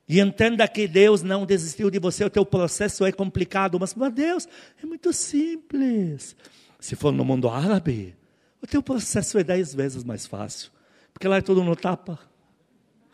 [0.08, 4.10] E entenda que Deus não desistiu de você, o teu processo é complicado, mas para
[4.10, 4.48] Deus
[4.82, 6.36] é muito simples.
[6.80, 8.16] Se for no mundo árabe,
[8.62, 10.72] o teu processo é dez vezes mais fácil,
[11.12, 12.20] porque lá é tudo no tapa,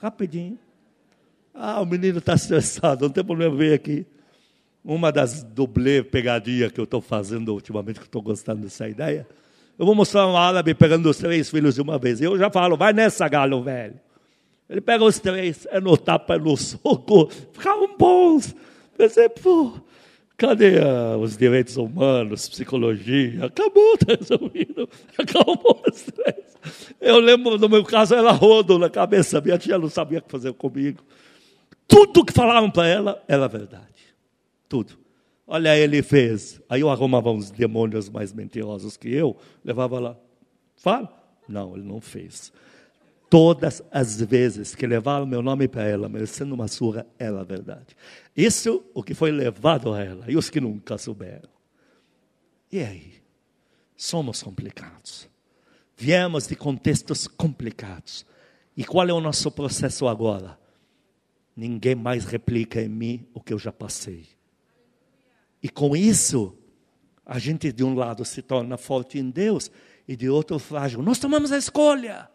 [0.01, 0.59] rapidinho.
[1.53, 4.05] Ah, o menino está estressado, não tem problema, vir aqui.
[4.83, 9.27] Uma das dublê pegadinhas que eu estou fazendo ultimamente, que estou gostando dessa ideia,
[9.77, 12.19] eu vou mostrar um árabe pegando os três filhos de uma vez.
[12.19, 13.99] Eu já falo, vai nessa, galo velho.
[14.71, 18.55] Ele pega os três, é no tapa, é no soco, ficavam bons.
[18.97, 19.73] Pensei, pô,
[20.41, 23.45] Cadê ah, os direitos humanos, psicologia?
[23.45, 24.89] Acabou, está resolvido.
[25.15, 26.57] Acabou os três.
[26.99, 29.39] Eu lembro, no meu caso, era rodo na cabeça.
[29.39, 31.03] Minha tia não sabia o que fazer comigo.
[31.87, 34.15] Tudo que falavam para ela era verdade.
[34.67, 34.97] Tudo.
[35.45, 36.59] Olha, ele fez.
[36.67, 40.17] Aí eu arrumava uns demônios mais mentirosos que eu, levava lá.
[40.75, 41.07] Fala.
[41.47, 42.51] Não, ele não fez.
[43.31, 47.95] Todas as vezes que levaram meu nome para ela, merecendo uma surra, era verdade.
[48.35, 51.47] Isso o que foi levado a ela, e os que nunca souberam.
[52.69, 53.13] E aí?
[53.95, 55.29] Somos complicados.
[55.95, 58.25] Viemos de contextos complicados.
[58.75, 60.59] E qual é o nosso processo agora?
[61.55, 64.27] Ninguém mais replica em mim o que eu já passei.
[65.63, 66.53] E com isso,
[67.25, 69.71] a gente de um lado se torna forte em Deus
[70.05, 71.01] e de outro frágil.
[71.01, 72.29] Nós tomamos a escolha.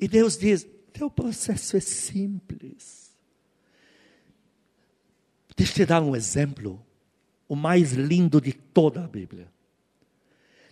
[0.00, 3.10] E Deus diz: teu processo é simples.
[5.56, 6.84] Deixa eu te dar um exemplo,
[7.46, 9.48] o mais lindo de toda a Bíblia.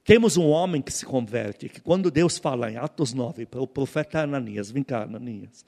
[0.02, 3.66] Temos um homem que se converte, que quando Deus fala em Atos 9 para o
[3.66, 5.66] profeta Ananias, vem cá, Ananias,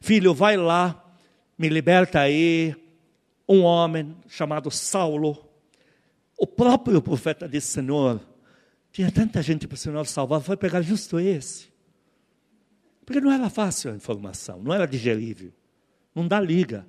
[0.00, 1.14] filho, vai lá,
[1.58, 2.74] me liberta aí,
[3.46, 5.46] um homem chamado Saulo.
[6.38, 8.18] O próprio profeta disse, Senhor,
[8.90, 11.71] tinha tanta gente para o Senhor salvar, foi pegar justo esse.
[13.12, 15.52] Porque não era fácil a informação, não era digerível.
[16.14, 16.86] Não dá liga.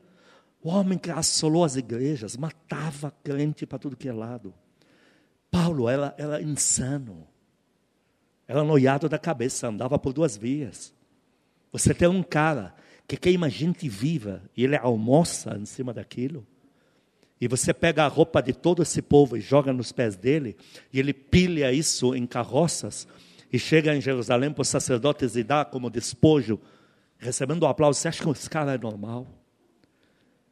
[0.61, 4.53] O homem que assolou as igrejas, matava crente para tudo que é lado.
[5.51, 7.27] Paulo era, era insano.
[8.47, 10.93] Era noiado da cabeça, andava por duas vias.
[11.73, 12.73] Você tem um cara
[13.05, 16.47] que queima gente viva e ele almoça em cima daquilo.
[17.41, 20.55] E você pega a roupa de todo esse povo e joga nos pés dele,
[20.93, 23.05] e ele pilha isso em carroças
[23.53, 26.59] e chega em Jerusalém para os sacerdotes e dá como despojo,
[27.19, 27.99] recebendo o aplauso.
[27.99, 29.27] Você acha que esse cara é normal?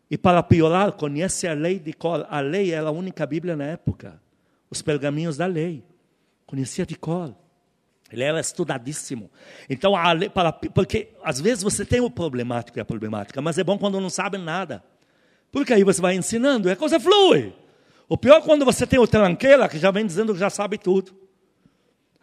[0.09, 2.27] E para piorar, conhece a lei de cor.
[2.29, 4.21] A lei era a única Bíblia na época.
[4.69, 5.83] Os pergaminhos da lei.
[6.45, 7.33] Conhecia de cor.
[8.11, 9.31] Ele era estudadíssimo.
[9.67, 13.63] Então, lei, para, porque às vezes você tem o problemático e a problemática, mas é
[13.63, 14.83] bom quando não sabe nada.
[15.51, 17.51] Porque aí você vai ensinando e a coisa flui.
[18.07, 20.77] O pior é quando você tem o tranqueira que já vem dizendo que já sabe
[20.77, 21.20] tudo.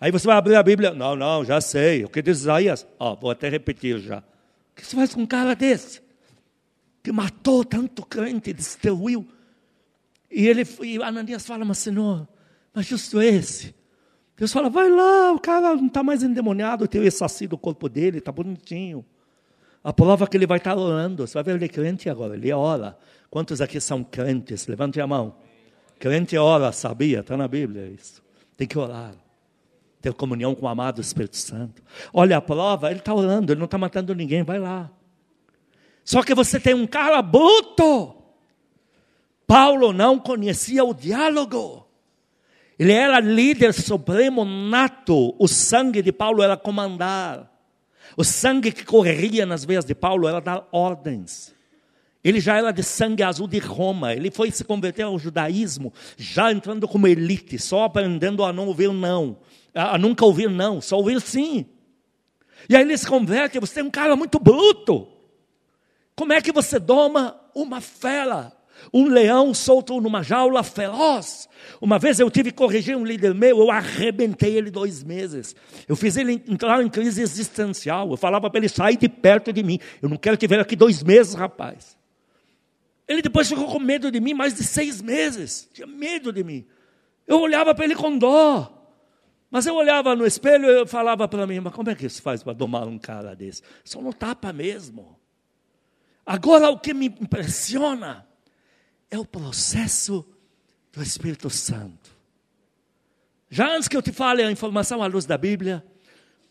[0.01, 0.93] Aí você vai abrir a Bíblia.
[0.93, 2.05] Não, não, já sei.
[2.05, 2.87] O que diz Isaías?
[2.99, 4.19] Ó, vou até repetir já.
[4.19, 4.23] O
[4.77, 6.01] que você faz com um cara desse?
[7.03, 9.27] Que matou tanto crente, destruiu.
[10.31, 12.29] E ele e Ananias fala, mas Senhor,
[12.73, 13.75] mas justo esse.
[14.37, 17.89] Deus fala, vai lá, o cara não está mais endemoniado, tem o saci do corpo
[17.89, 19.05] dele, está bonitinho.
[19.83, 21.27] A prova que ele vai estar tá orando.
[21.27, 22.97] Você vai ver ele é crente agora, ele ora.
[23.31, 24.67] Quantos aqui são crentes?
[24.67, 25.35] Levante a mão.
[25.99, 27.21] Crente ora, sabia?
[27.21, 28.23] Está na Bíblia isso.
[28.57, 29.15] Tem que orar
[30.01, 31.83] ter comunhão com o amado Espírito Santo.
[32.13, 34.91] Olha a prova, ele está orando, ele não está matando ninguém, vai lá.
[36.05, 38.15] Só que você tem um cara bruto.
[39.47, 41.87] Paulo não conhecia o diálogo.
[42.79, 45.35] Ele era líder supremo nato.
[45.39, 47.53] O sangue de Paulo era comandar.
[48.17, 51.55] O sangue que corria nas veias de Paulo era dar ordens.
[52.23, 54.15] Ele já era de sangue azul de Roma.
[54.15, 58.93] Ele foi se converter ao judaísmo, já entrando como elite, só aprendendo a não ouvir
[58.93, 59.39] não
[59.75, 61.67] a nunca ouvir não, só ouvir sim.
[62.69, 65.09] E aí ele se converte, você é um cara muito bruto.
[66.17, 68.53] Como é que você doma uma fera?
[68.93, 71.49] Um leão solto numa jaula feroz.
[71.81, 75.55] Uma vez eu tive que corrigir um líder meu, eu arrebentei ele dois meses.
[75.87, 78.11] Eu fiz ele entrar em crise existencial.
[78.11, 79.79] Eu falava para ele sair de perto de mim.
[80.01, 81.97] Eu não quero te ver aqui dois meses, rapaz.
[83.07, 85.69] Ele depois ficou com medo de mim mais de seis meses.
[85.73, 86.67] Tinha medo de mim.
[87.27, 88.78] Eu olhava para ele com dó.
[89.51, 92.21] Mas eu olhava no espelho e eu falava para mim, mas como é que se
[92.21, 93.63] faz para domar um cara desse?
[93.83, 95.19] Só não tapa mesmo.
[96.25, 98.27] Agora o que me impressiona
[99.11, 100.27] é o processo
[100.93, 102.11] do Espírito Santo.
[103.49, 105.83] Já antes que eu te fale a informação à luz da Bíblia,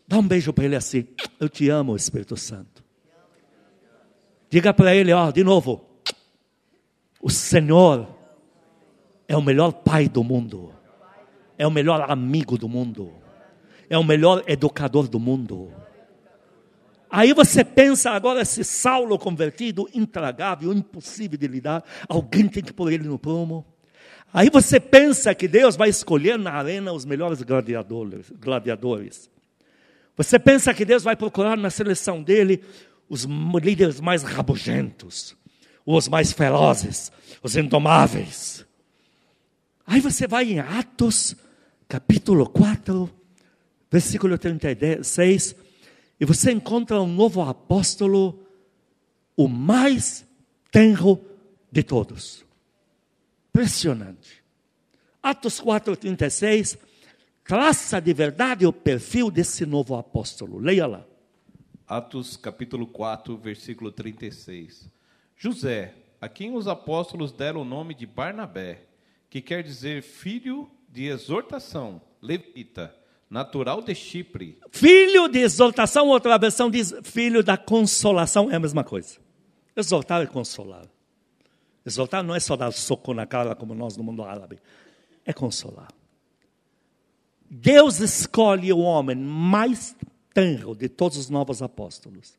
[0.07, 1.07] dá um beijo para ele assim.
[1.39, 2.83] Eu te amo, Espírito Santo.
[4.49, 5.86] Diga para ele, ó, de novo.
[7.21, 8.07] O Senhor
[9.27, 10.77] é o melhor pai do mundo
[11.58, 13.12] é o melhor amigo do mundo,
[13.89, 15.72] é o melhor educador do mundo.
[17.10, 22.91] Aí você pensa agora esse Saulo convertido, intragável, impossível de lidar, alguém tem que pôr
[22.91, 23.65] ele no prumo.
[24.34, 29.30] Aí você pensa que Deus vai escolher na arena os melhores gladiadores, gladiadores.
[30.17, 32.62] Você pensa que Deus vai procurar na seleção dele
[33.08, 35.36] os líderes mais rabugentos,
[35.86, 38.65] os mais ferozes, os indomáveis.
[39.86, 41.36] Aí você vai em Atos
[41.88, 43.10] capítulo 4,
[43.89, 45.56] versículo 36,
[46.19, 48.45] e você encontra um novo apóstolo,
[49.36, 50.26] o mais
[50.71, 51.23] tenro
[51.71, 52.45] de todos.
[53.50, 54.43] Impressionante.
[55.21, 56.78] Atos 4,36
[57.47, 60.60] traça de verdade o perfil desse novo apóstolo.
[60.60, 61.06] Leia lá.
[61.88, 64.91] Atos capítulo 4, versículo 36.
[65.38, 68.82] José, a quem os apóstolos deram o nome de Barnabé,
[69.30, 72.95] que quer dizer filho de exortação, levita,
[73.30, 74.60] natural de Chipre.
[74.71, 79.17] Filho de exortação, outra versão diz filho da consolação, é a mesma coisa.
[79.76, 80.86] Exortar é consolar.
[81.86, 84.60] Exortar não é só dar soco na cara como nós no mundo árabe,
[85.26, 85.89] é consolar.
[87.50, 89.95] Deus escolhe o homem mais
[90.34, 92.38] tenro de todos os novos apóstolos.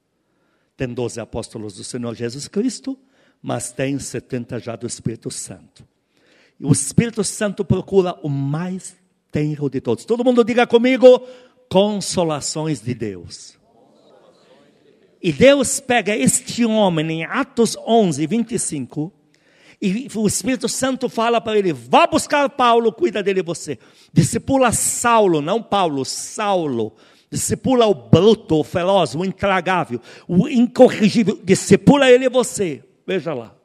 [0.76, 2.98] Tem 12 apóstolos do Senhor Jesus Cristo,
[3.42, 5.86] mas tem 70 já do Espírito Santo.
[6.60, 8.96] O Espírito Santo procura o mais
[9.30, 10.04] tenro de todos.
[10.04, 11.22] Todo mundo diga comigo:
[11.68, 13.56] consolações de Deus.
[15.22, 19.12] E Deus pega este homem em Atos 11, 25,
[19.80, 23.78] e o Espírito Santo fala para ele: vá buscar Paulo, cuida dele você.
[24.12, 26.94] Discipula Saulo, não Paulo, Saulo.
[27.30, 31.38] Discipula o bruto, o feroz, o intragável, o incorrigível.
[31.44, 32.82] Discipula ele você.
[33.06, 33.57] Veja lá.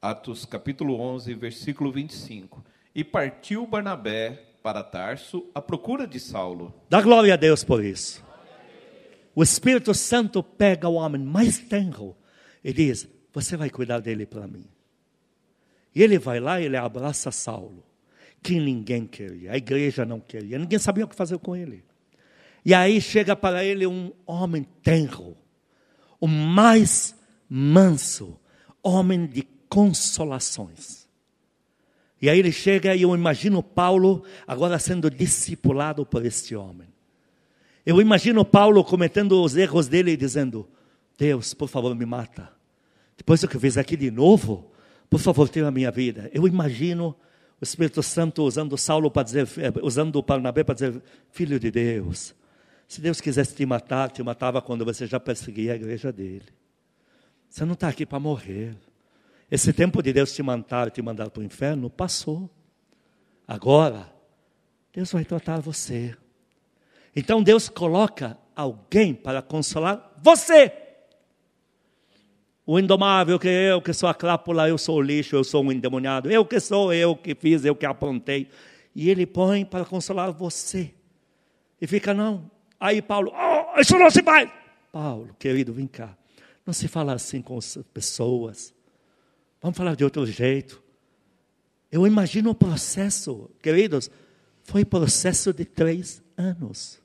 [0.00, 2.64] Atos capítulo 11, versículo 25.
[2.94, 6.72] E partiu Barnabé para Tarso à procura de Saulo.
[6.88, 8.24] Dá glória a Deus por isso.
[9.34, 12.16] O Espírito Santo pega o homem mais tenro
[12.62, 14.66] e diz: Você vai cuidar dele para mim.
[15.92, 17.84] E ele vai lá e ele abraça Saulo,
[18.40, 21.84] que ninguém queria, a igreja não queria, ninguém sabia o que fazer com ele.
[22.64, 25.36] E aí chega para ele um homem tenro,
[26.20, 27.16] o mais
[27.48, 28.38] manso,
[28.82, 31.06] homem de consolações.
[32.20, 36.88] E aí ele chega e eu imagino Paulo agora sendo discipulado por este homem.
[37.86, 40.68] Eu imagino Paulo cometendo os erros dele e dizendo:
[41.16, 42.50] Deus, por favor, me mata.
[43.16, 44.70] Depois do que eu fiz aqui de novo,
[45.08, 46.30] por favor, tira a minha vida.
[46.32, 47.16] Eu imagino
[47.60, 51.02] o Espírito Santo usando Saulo para dizer, eh, usando o Parnabé para dizer,
[51.32, 52.34] filho de Deus,
[52.86, 56.46] se Deus quisesse te matar, te matava quando você já perseguia a igreja dele.
[57.48, 58.76] Você não está aqui para morrer.
[59.50, 62.50] Esse tempo de Deus te matar, te mandar para o inferno, passou.
[63.46, 64.12] Agora,
[64.92, 66.14] Deus vai tratar você.
[67.16, 70.72] Então Deus coloca alguém para consolar você.
[72.66, 75.72] O indomável que eu, que sou a crápula, eu sou o lixo, eu sou um
[75.72, 78.50] endemoniado, eu que sou, eu que fiz, eu que apontei.
[78.94, 80.92] E ele põe para consolar você.
[81.80, 82.50] E fica, não.
[82.78, 84.52] Aí Paulo, oh, isso não se vai.
[84.92, 86.14] Paulo, querido, vem cá.
[86.66, 88.74] Não se fala assim com as pessoas.
[89.60, 90.82] Vamos falar de outro jeito.
[91.90, 94.10] Eu imagino o processo, queridos,
[94.62, 97.00] foi processo de três anos.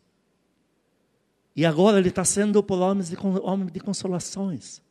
[1.55, 4.81] E agora ele está sendo por homens de, homem de consolações.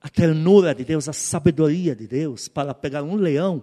[0.00, 3.62] A ternura de Deus, a sabedoria de Deus para pegar um leão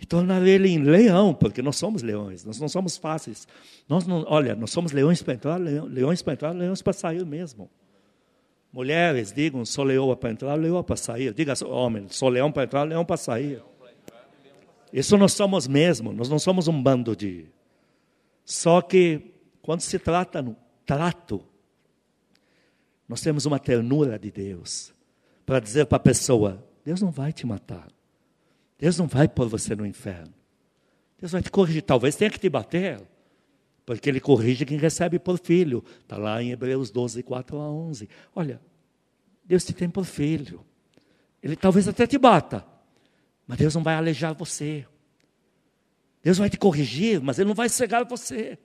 [0.00, 3.46] e tornar ele em leão, porque nós somos leões, nós não somos fáceis.
[3.88, 7.70] Nós não, olha, nós somos leões para entrar, leões para entrar, leões para sair mesmo.
[8.72, 11.34] Mulheres, digam, sou leoa para entrar, leoa para sair.
[11.34, 13.62] Diga, homem, sou leão para entrar, leão para sair.
[14.92, 17.46] Isso nós somos mesmo, nós não somos um bando de.
[18.44, 20.56] Só que, quando se trata no
[20.86, 21.44] trato,
[23.08, 24.94] nós temos uma ternura de Deus
[25.44, 27.88] para dizer para a pessoa: Deus não vai te matar.
[28.78, 30.32] Deus não vai pôr você no inferno.
[31.18, 31.82] Deus vai te corrigir.
[31.82, 33.00] Talvez tenha que te bater,
[33.96, 35.84] porque Ele corrige quem recebe por filho.
[36.02, 38.08] Está lá em Hebreus 12, 4 a 11.
[38.34, 38.60] Olha,
[39.44, 40.64] Deus te tem por filho.
[41.42, 42.64] Ele talvez até te bata,
[43.46, 44.86] mas Deus não vai alejar você.
[46.22, 48.58] Deus vai te corrigir, mas Ele não vai cegar você.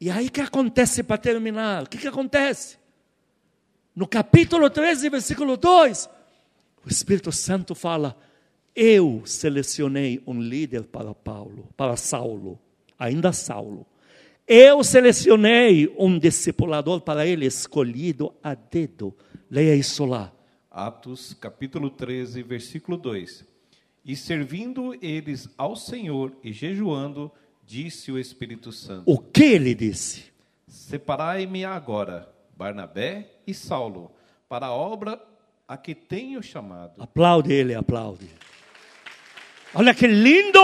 [0.00, 1.84] E aí que acontece para terminar?
[1.84, 2.78] O que, que acontece?
[3.94, 6.08] No capítulo 13, versículo 2,
[6.84, 8.16] o Espírito Santo fala:
[8.74, 12.58] Eu selecionei um líder para Paulo, para Saulo
[13.02, 13.86] ainda Saulo.
[14.46, 19.16] Eu selecionei um discipulador para ele, escolhido a dedo.
[19.50, 20.32] Leia isso lá.
[20.70, 23.44] Atos capítulo 13, versículo 2.
[24.04, 27.30] E servindo eles ao Senhor e jejuando,
[27.64, 30.24] disse o Espírito Santo: O que ele disse?
[30.66, 34.10] Separai-me agora, Barnabé e Saulo,
[34.48, 35.20] para a obra
[35.68, 37.02] a que tenho chamado.
[37.02, 38.28] Aplaude ele, aplaude.
[39.74, 40.58] Olha que lindo!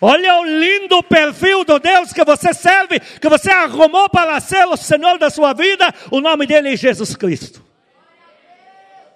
[0.00, 4.76] Olha o lindo perfil do Deus que você serve, que você arrumou para ser o
[4.76, 5.92] Senhor da sua vida.
[6.10, 7.64] O nome dele é Jesus Cristo.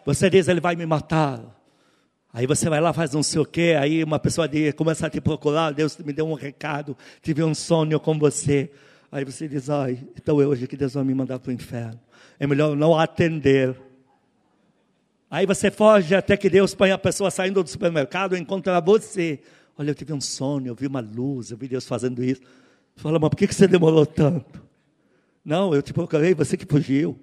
[0.06, 1.40] Você diz, ele vai me matar.
[2.32, 5.20] Aí você vai lá, faz não sei o quê, aí uma pessoa começa a te
[5.20, 8.70] procurar, Deus me deu um recado, tive um sonho com você.
[9.10, 12.00] Aí você diz, ai, então é hoje que Deus vai me mandar para o inferno.
[12.38, 13.76] É melhor não atender.
[15.28, 19.40] Aí você foge até que Deus põe a pessoa saindo do supermercado e encontra você.
[19.80, 22.42] Olha, eu tive um sonho, eu vi uma luz, eu vi Deus fazendo isso.
[22.96, 24.62] Fala, mas por que você demorou tanto?
[25.42, 27.18] Não, eu te procurei, você que fugiu.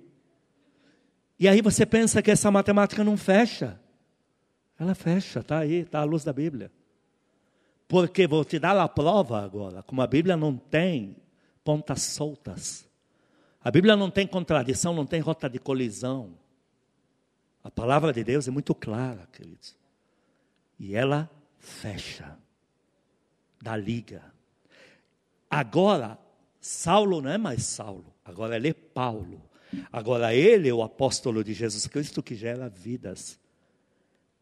[1.40, 3.80] E aí você pensa que essa matemática não fecha.
[4.80, 6.72] Ela fecha, está aí, está à luz da Bíblia.
[7.88, 11.16] Porque vou te dar a prova agora, como a Bíblia não tem
[11.64, 12.90] pontas soltas.
[13.64, 16.32] A Bíblia não tem contradição, não tem rota de colisão.
[17.64, 19.78] A palavra de Deus é muito clara, queridos.
[20.80, 21.30] E ela
[21.60, 22.36] fecha,
[23.62, 24.22] dá liga.
[25.50, 26.18] Agora,
[26.60, 29.42] Saulo não é mais Saulo, agora ele é Paulo.
[29.92, 33.40] Agora ele é o apóstolo de Jesus Cristo que gera vidas.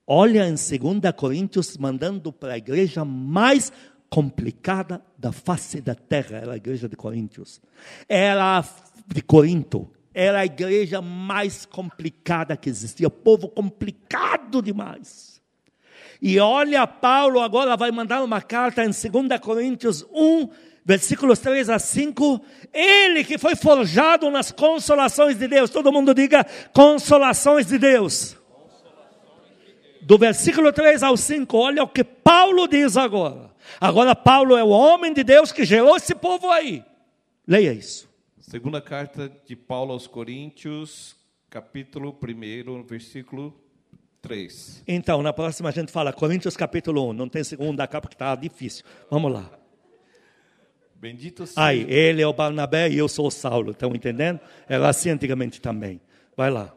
[0.06, 0.70] Olha em 2
[1.16, 3.72] Coríntios, mandando para a igreja mais
[4.08, 7.60] complicada da face da terra, era a igreja de Coríntios.
[8.08, 8.64] Era
[9.08, 15.42] de Corinto, era a igreja mais complicada que existia, povo complicado demais.
[16.22, 20.50] E olha, Paulo agora vai mandar uma carta em 2 Coríntios 1,
[20.84, 22.42] versículos 3 a 5.
[22.74, 28.38] Ele que foi forjado nas consolações de Deus, todo mundo diga consolações de Deus.
[30.02, 33.52] Do versículo 3 ao 5, olha o que Paulo diz agora.
[33.82, 36.84] Agora, Paulo é o homem de Deus que gerou esse povo aí.
[37.48, 38.08] Leia isso.
[38.40, 41.16] Segunda carta de Paulo aos Coríntios,
[41.50, 43.65] capítulo 1, versículo
[44.26, 44.84] 3.
[44.88, 48.36] Então, na próxima a gente fala Coríntios capítulo 1, não tem segunda capa porque está
[48.36, 48.84] difícil.
[49.10, 49.50] Vamos lá.
[50.96, 51.74] Bendito seja.
[51.74, 54.40] Ele é o Barnabé e eu sou o Saulo, estão entendendo?
[54.68, 56.02] Era assim antigamente também.
[56.36, 56.74] Vai lá.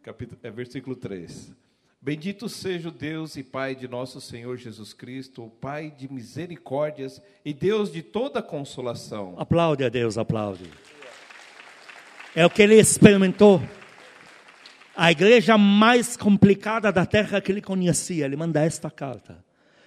[0.00, 1.52] Capítulo, é versículo 3.
[2.00, 7.20] Bendito seja o Deus e Pai de nosso Senhor Jesus Cristo, o Pai de misericórdias
[7.44, 9.34] e Deus de toda consolação.
[9.38, 10.70] Aplaude a Deus, aplaude.
[12.36, 13.60] É o que ele experimentou.
[14.96, 19.44] A igreja mais complicada da terra que ele conhecia, ele manda esta carta.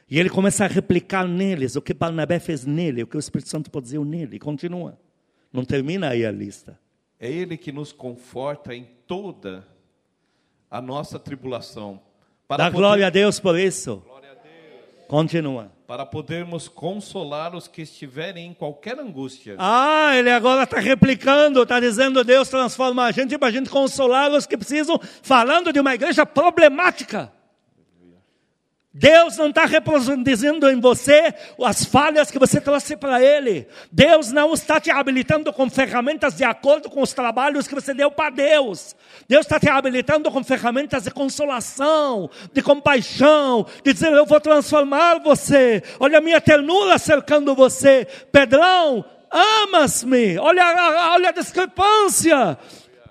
[0.10, 3.50] E ele começa a replicar neles o que Barnabé fez nele, o que o Espírito
[3.50, 4.38] Santo produziu nele.
[4.38, 4.98] E continua.
[5.52, 6.80] Não termina aí a lista.
[7.20, 9.68] É ele que nos conforta em toda
[10.70, 12.02] a nossa tribulação
[12.48, 12.78] para Dá poder...
[12.78, 14.04] glória a Deus por isso.
[15.08, 15.72] Continua.
[15.88, 19.56] Para podermos consolar os que estiverem em qualquer angústia.
[19.58, 24.30] Ah, ele agora está replicando, está dizendo Deus transforma a gente para a gente consolar
[24.32, 27.32] os que precisam, falando de uma igreja problemática.
[29.00, 31.32] Deus não está reproduzindo em você
[31.64, 33.68] as falhas que você trouxe para Ele.
[33.92, 38.10] Deus não está te habilitando com ferramentas de acordo com os trabalhos que você deu
[38.10, 38.96] para Deus.
[39.30, 45.20] Deus está te habilitando com ferramentas de consolação, de compaixão, de dizer: Eu vou transformar
[45.20, 45.84] você.
[46.00, 48.08] Olha a minha ternura cercando você.
[48.32, 50.40] Pedrão, amas-me.
[50.40, 52.58] Olha, olha a discrepância.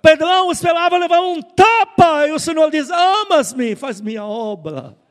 [0.03, 5.06] Pedrão esperava levar um tapa e o Senhor diz: Amas-me, faz minha obra.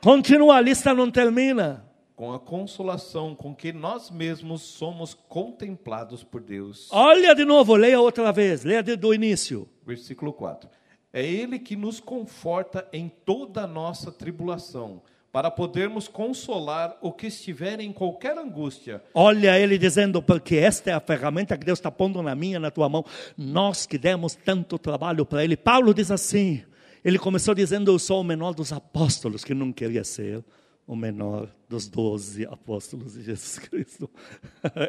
[0.00, 1.84] Continua, a lista não termina.
[2.14, 6.88] Com a consolação com que nós mesmos somos contemplados por Deus.
[6.92, 9.68] Olha de novo, leia outra vez, leia do início.
[9.84, 10.70] Versículo 4.
[11.12, 17.26] É Ele que nos conforta em toda a nossa tribulação, para podermos consolar o que
[17.26, 19.02] estiver em qualquer angústia.
[19.12, 22.70] Olha ele dizendo, porque esta é a ferramenta que Deus está pondo na minha, na
[22.70, 23.04] tua mão.
[23.36, 25.56] Nós que demos tanto trabalho para Ele.
[25.56, 26.62] Paulo diz assim:
[27.04, 30.44] ele começou dizendo: Eu sou o menor dos apóstolos, que não queria ser
[30.86, 34.10] o menor dos doze apóstolos de Jesus Cristo.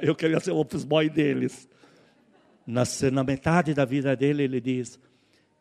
[0.01, 1.67] Eu queria ser o office boy deles.
[2.65, 4.99] Na, na metade da vida dele, ele diz: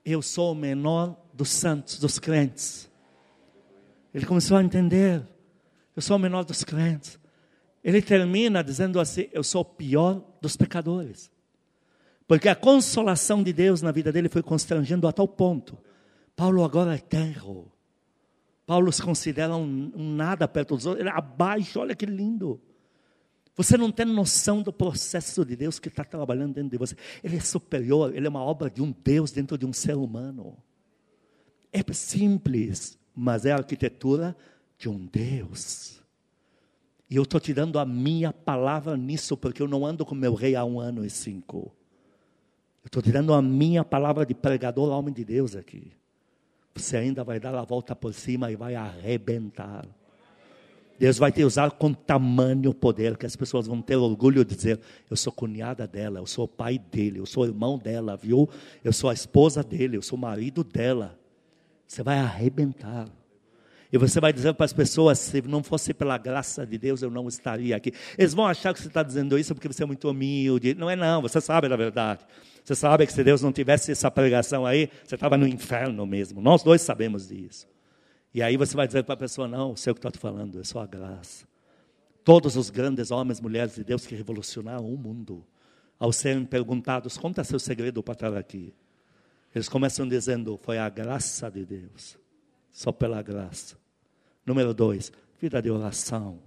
[0.04, 2.90] Eu sou o menor dos santos, dos crentes.
[4.14, 5.26] Ele começou a entender:
[5.94, 7.18] Eu sou o menor dos crentes.
[7.82, 11.30] Ele termina dizendo assim: Eu sou o pior dos pecadores.
[12.26, 15.78] Porque a consolação de Deus na vida dele foi constrangendo a tal ponto
[16.38, 17.68] Paulo agora é terro.
[18.64, 22.60] Paulo se considera um, um nada perto dos outros, ele é abaixo, olha que lindo.
[23.56, 26.94] Você não tem noção do processo de Deus que está trabalhando dentro de você.
[27.24, 30.56] Ele é superior, ele é uma obra de um Deus dentro de um ser humano.
[31.72, 34.36] É simples, mas é a arquitetura
[34.78, 36.00] de um Deus.
[37.10, 40.34] E eu estou te dando a minha palavra nisso, porque eu não ando com meu
[40.34, 41.74] rei há um ano e cinco.
[42.84, 45.97] Eu estou te dando a minha palavra de pregador, homem de Deus aqui
[46.78, 49.86] você ainda vai dar a volta por cima e vai arrebentar.
[50.98, 54.80] Deus vai te usar com tamanho poder que as pessoas vão ter orgulho de dizer:
[55.08, 58.48] eu sou cunhada dela, eu sou o pai dele, eu sou irmão dela, viu?
[58.82, 61.16] Eu sou a esposa dele, eu sou o marido dela.
[61.86, 63.08] Você vai arrebentar.
[63.90, 67.10] E você vai dizer para as pessoas: se não fosse pela graça de Deus, eu
[67.10, 67.92] não estaria aqui.
[68.18, 70.74] Eles vão achar que você está dizendo isso porque você é muito humilde.
[70.74, 72.24] Não é, não, você sabe da verdade.
[72.68, 76.38] Você sabe que se Deus não tivesse essa pregação aí, você estava no inferno mesmo.
[76.38, 77.66] Nós dois sabemos disso.
[78.34, 80.60] E aí você vai dizer para a pessoa: não, sei o que estou te falando,
[80.60, 81.48] é só a graça.
[82.22, 85.42] Todos os grandes homens e mulheres de Deus que revolucionaram o mundo,
[85.98, 88.74] ao serem perguntados: conta seu segredo para estar aqui.
[89.54, 92.18] Eles começam dizendo: foi a graça de Deus
[92.70, 93.78] só pela graça.
[94.44, 95.10] Número dois,
[95.40, 96.38] vida de oração.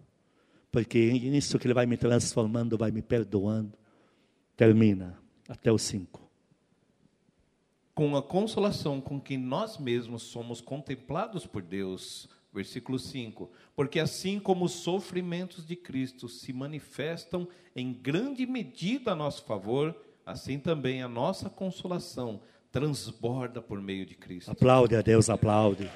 [0.72, 3.76] Porque nisso que Ele vai me transformando, vai me perdoando.
[4.56, 5.20] Termina,
[5.52, 6.22] até o cinco.
[7.93, 12.30] Com a consolação com que nós mesmos somos contemplados por Deus.
[12.54, 19.16] Versículo 5: Porque assim como os sofrimentos de Cristo se manifestam em grande medida a
[19.16, 19.95] nosso favor,
[20.26, 22.41] assim também a nossa consolação
[22.72, 24.52] transborda por meio de Cristo.
[24.52, 25.89] Aplaude a Deus, aplaude.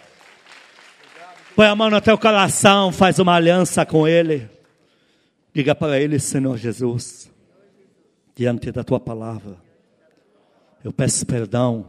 [1.55, 4.49] Põe a mão no teu coração, faz uma aliança com Ele.
[5.53, 7.31] Diga para Ele, Senhor Jesus,
[8.35, 9.57] diante da tua palavra,
[10.83, 11.87] eu peço perdão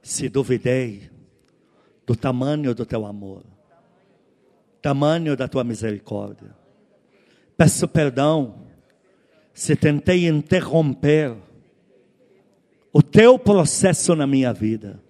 [0.00, 1.10] se duvidei
[2.06, 3.42] do tamanho do teu amor,
[4.80, 6.56] tamanho da tua misericórdia.
[7.56, 8.66] Peço perdão
[9.52, 11.36] se tentei interromper
[12.92, 15.00] o teu processo na minha vida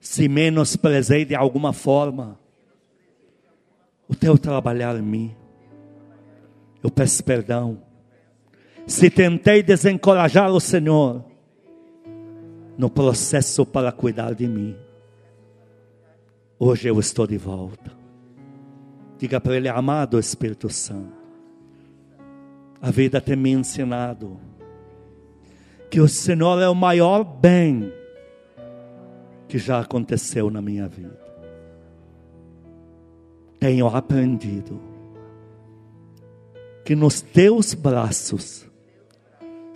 [0.00, 2.38] se menosprezei de alguma forma
[4.08, 5.36] o teu trabalhar em mim.
[6.82, 7.82] Eu peço perdão.
[8.88, 11.22] Se tentei desencorajar o Senhor
[12.78, 14.74] no processo para cuidar de mim,
[16.58, 17.92] hoje eu estou de volta.
[19.18, 21.12] Diga para Ele, amado Espírito Santo,
[22.80, 24.40] a vida tem me ensinado
[25.90, 27.92] que o Senhor é o maior bem
[29.48, 31.20] que já aconteceu na minha vida.
[33.60, 34.80] Tenho aprendido
[36.86, 38.67] que nos teus braços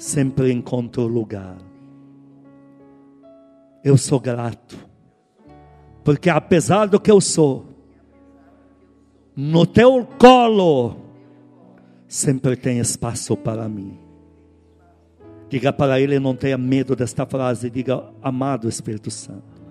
[0.03, 1.57] sempre encontro lugar.
[3.84, 4.76] Eu sou grato,
[6.03, 7.66] porque apesar do que eu sou,
[9.36, 10.96] no teu colo
[12.09, 13.96] sempre tem espaço para mim.
[15.48, 19.62] Diga para ele, não tenha medo desta frase, diga, amado Espírito Santo.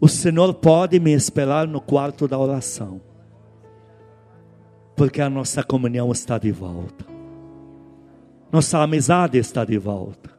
[0.00, 3.00] O Senhor pode me esperar no quarto da oração,
[4.94, 7.13] porque a nossa comunhão está de volta,
[8.54, 10.30] nossa amizade está de volta.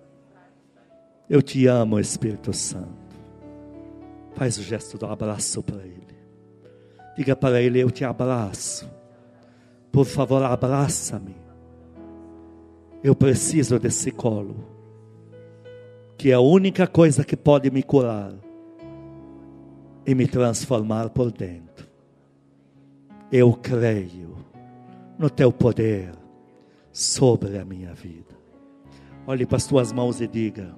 [1.29, 2.87] Eu te amo, Espírito Santo.
[4.35, 6.15] Faz o gesto do abraço para Ele.
[7.17, 8.89] Diga para Ele: Eu te abraço.
[9.91, 11.35] Por favor, abraça-me.
[13.03, 14.63] Eu preciso desse colo,
[16.17, 18.33] que é a única coisa que pode me curar
[20.05, 21.85] e me transformar por dentro.
[23.29, 24.37] Eu creio
[25.19, 26.24] no teu poder
[26.95, 28.33] sobre a minha vida.
[29.27, 30.73] Olhe para as tuas mãos e diga: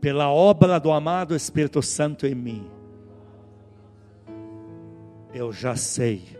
[0.00, 2.68] pela obra do amado Espírito Santo em mim,
[5.32, 6.36] eu já sei,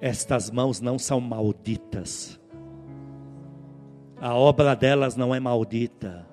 [0.00, 2.40] estas mãos não são malditas,
[4.18, 6.26] a obra delas não é maldita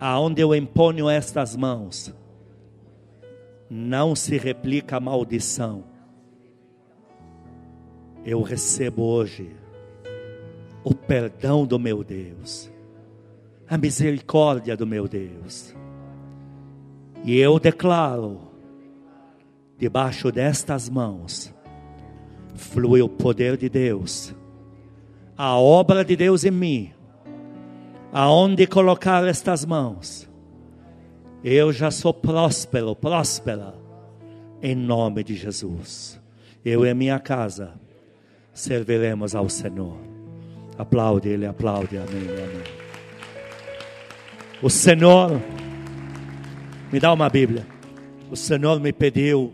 [0.00, 2.14] aonde eu imponho estas mãos,
[3.68, 5.95] não se replica a maldição.
[8.26, 9.56] Eu recebo hoje
[10.84, 12.70] o perdão do meu Deus,
[13.68, 15.74] a misericórdia do meu Deus.
[17.24, 18.40] E eu declaro,
[19.78, 21.54] debaixo destas mãos,
[22.54, 24.34] flui o poder de Deus,
[25.38, 26.96] a obra de Deus em mim
[28.18, 30.26] aonde colocar estas mãos.
[31.44, 33.74] Eu já sou próspero, próspera,
[34.62, 36.18] em nome de Jesus.
[36.64, 37.74] Eu e minha casa
[38.56, 39.96] serviremos ao Senhor.
[40.78, 42.64] Aplaude Ele, aplaude, amém, amém.
[44.62, 45.40] O Senhor,
[46.90, 47.66] me dá uma Bíblia.
[48.30, 49.52] O Senhor me pediu,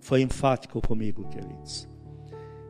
[0.00, 1.88] foi enfático comigo, queridos.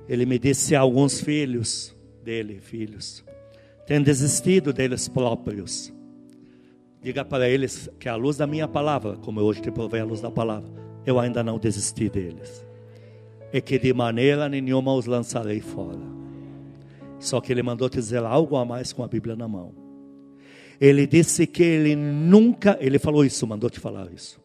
[0.09, 3.25] Ele me disse a alguns filhos dele, filhos,
[3.87, 5.93] têm desistido deles próprios.
[7.03, 10.05] Diga para eles que a luz da minha palavra, como eu hoje te provei a
[10.05, 10.71] luz da palavra,
[11.05, 12.68] eu ainda não desisti deles.
[13.53, 16.01] E que de maneira nenhuma os lançarei fora.
[17.18, 19.74] Só que ele mandou dizer algo a mais com a Bíblia na mão.
[20.80, 24.40] Ele disse que ele nunca, ele falou isso, mandou te falar isso.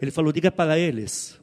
[0.00, 1.40] Ele falou, diga para eles.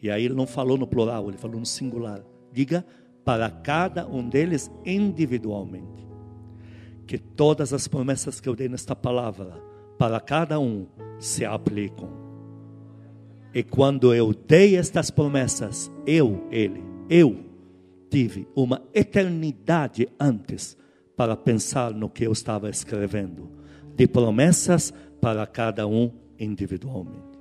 [0.00, 2.22] E aí ele não falou no plural, ele falou no singular.
[2.52, 2.84] Diga
[3.24, 6.08] para cada um deles individualmente
[7.06, 9.62] que todas as promessas que eu dei nesta palavra
[9.98, 10.86] para cada um
[11.18, 12.10] se aplicam.
[13.54, 17.44] E quando eu dei estas promessas, eu, ele, eu
[18.10, 20.76] tive uma eternidade antes
[21.16, 23.50] para pensar no que eu estava escrevendo,
[23.96, 27.38] de promessas para cada um individualmente.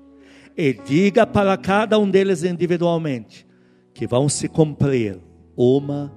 [0.56, 3.46] E diga para cada um deles individualmente
[3.94, 5.20] que vão se cumprir
[5.56, 6.12] uma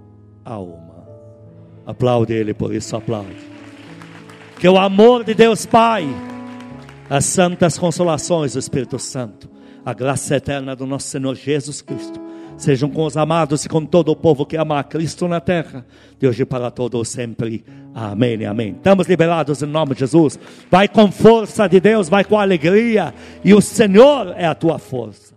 [0.45, 1.07] a uma.
[1.85, 3.37] Aplaude ele por isso, aplaude.
[4.59, 6.07] Que o amor de Deus Pai,
[7.09, 9.51] as santas consolações do Espírito Santo,
[9.85, 12.21] a graça eterna do nosso Senhor Jesus Cristo,
[12.57, 15.85] sejam com os amados e com todo o povo que ama a Cristo na terra,
[16.19, 17.65] de hoje para todos sempre.
[17.95, 18.73] Amém, amém.
[18.73, 20.39] Estamos liberados em nome de Jesus.
[20.71, 23.15] Vai com força de Deus, vai com alegria,
[23.45, 25.30] e o Senhor é a tua força.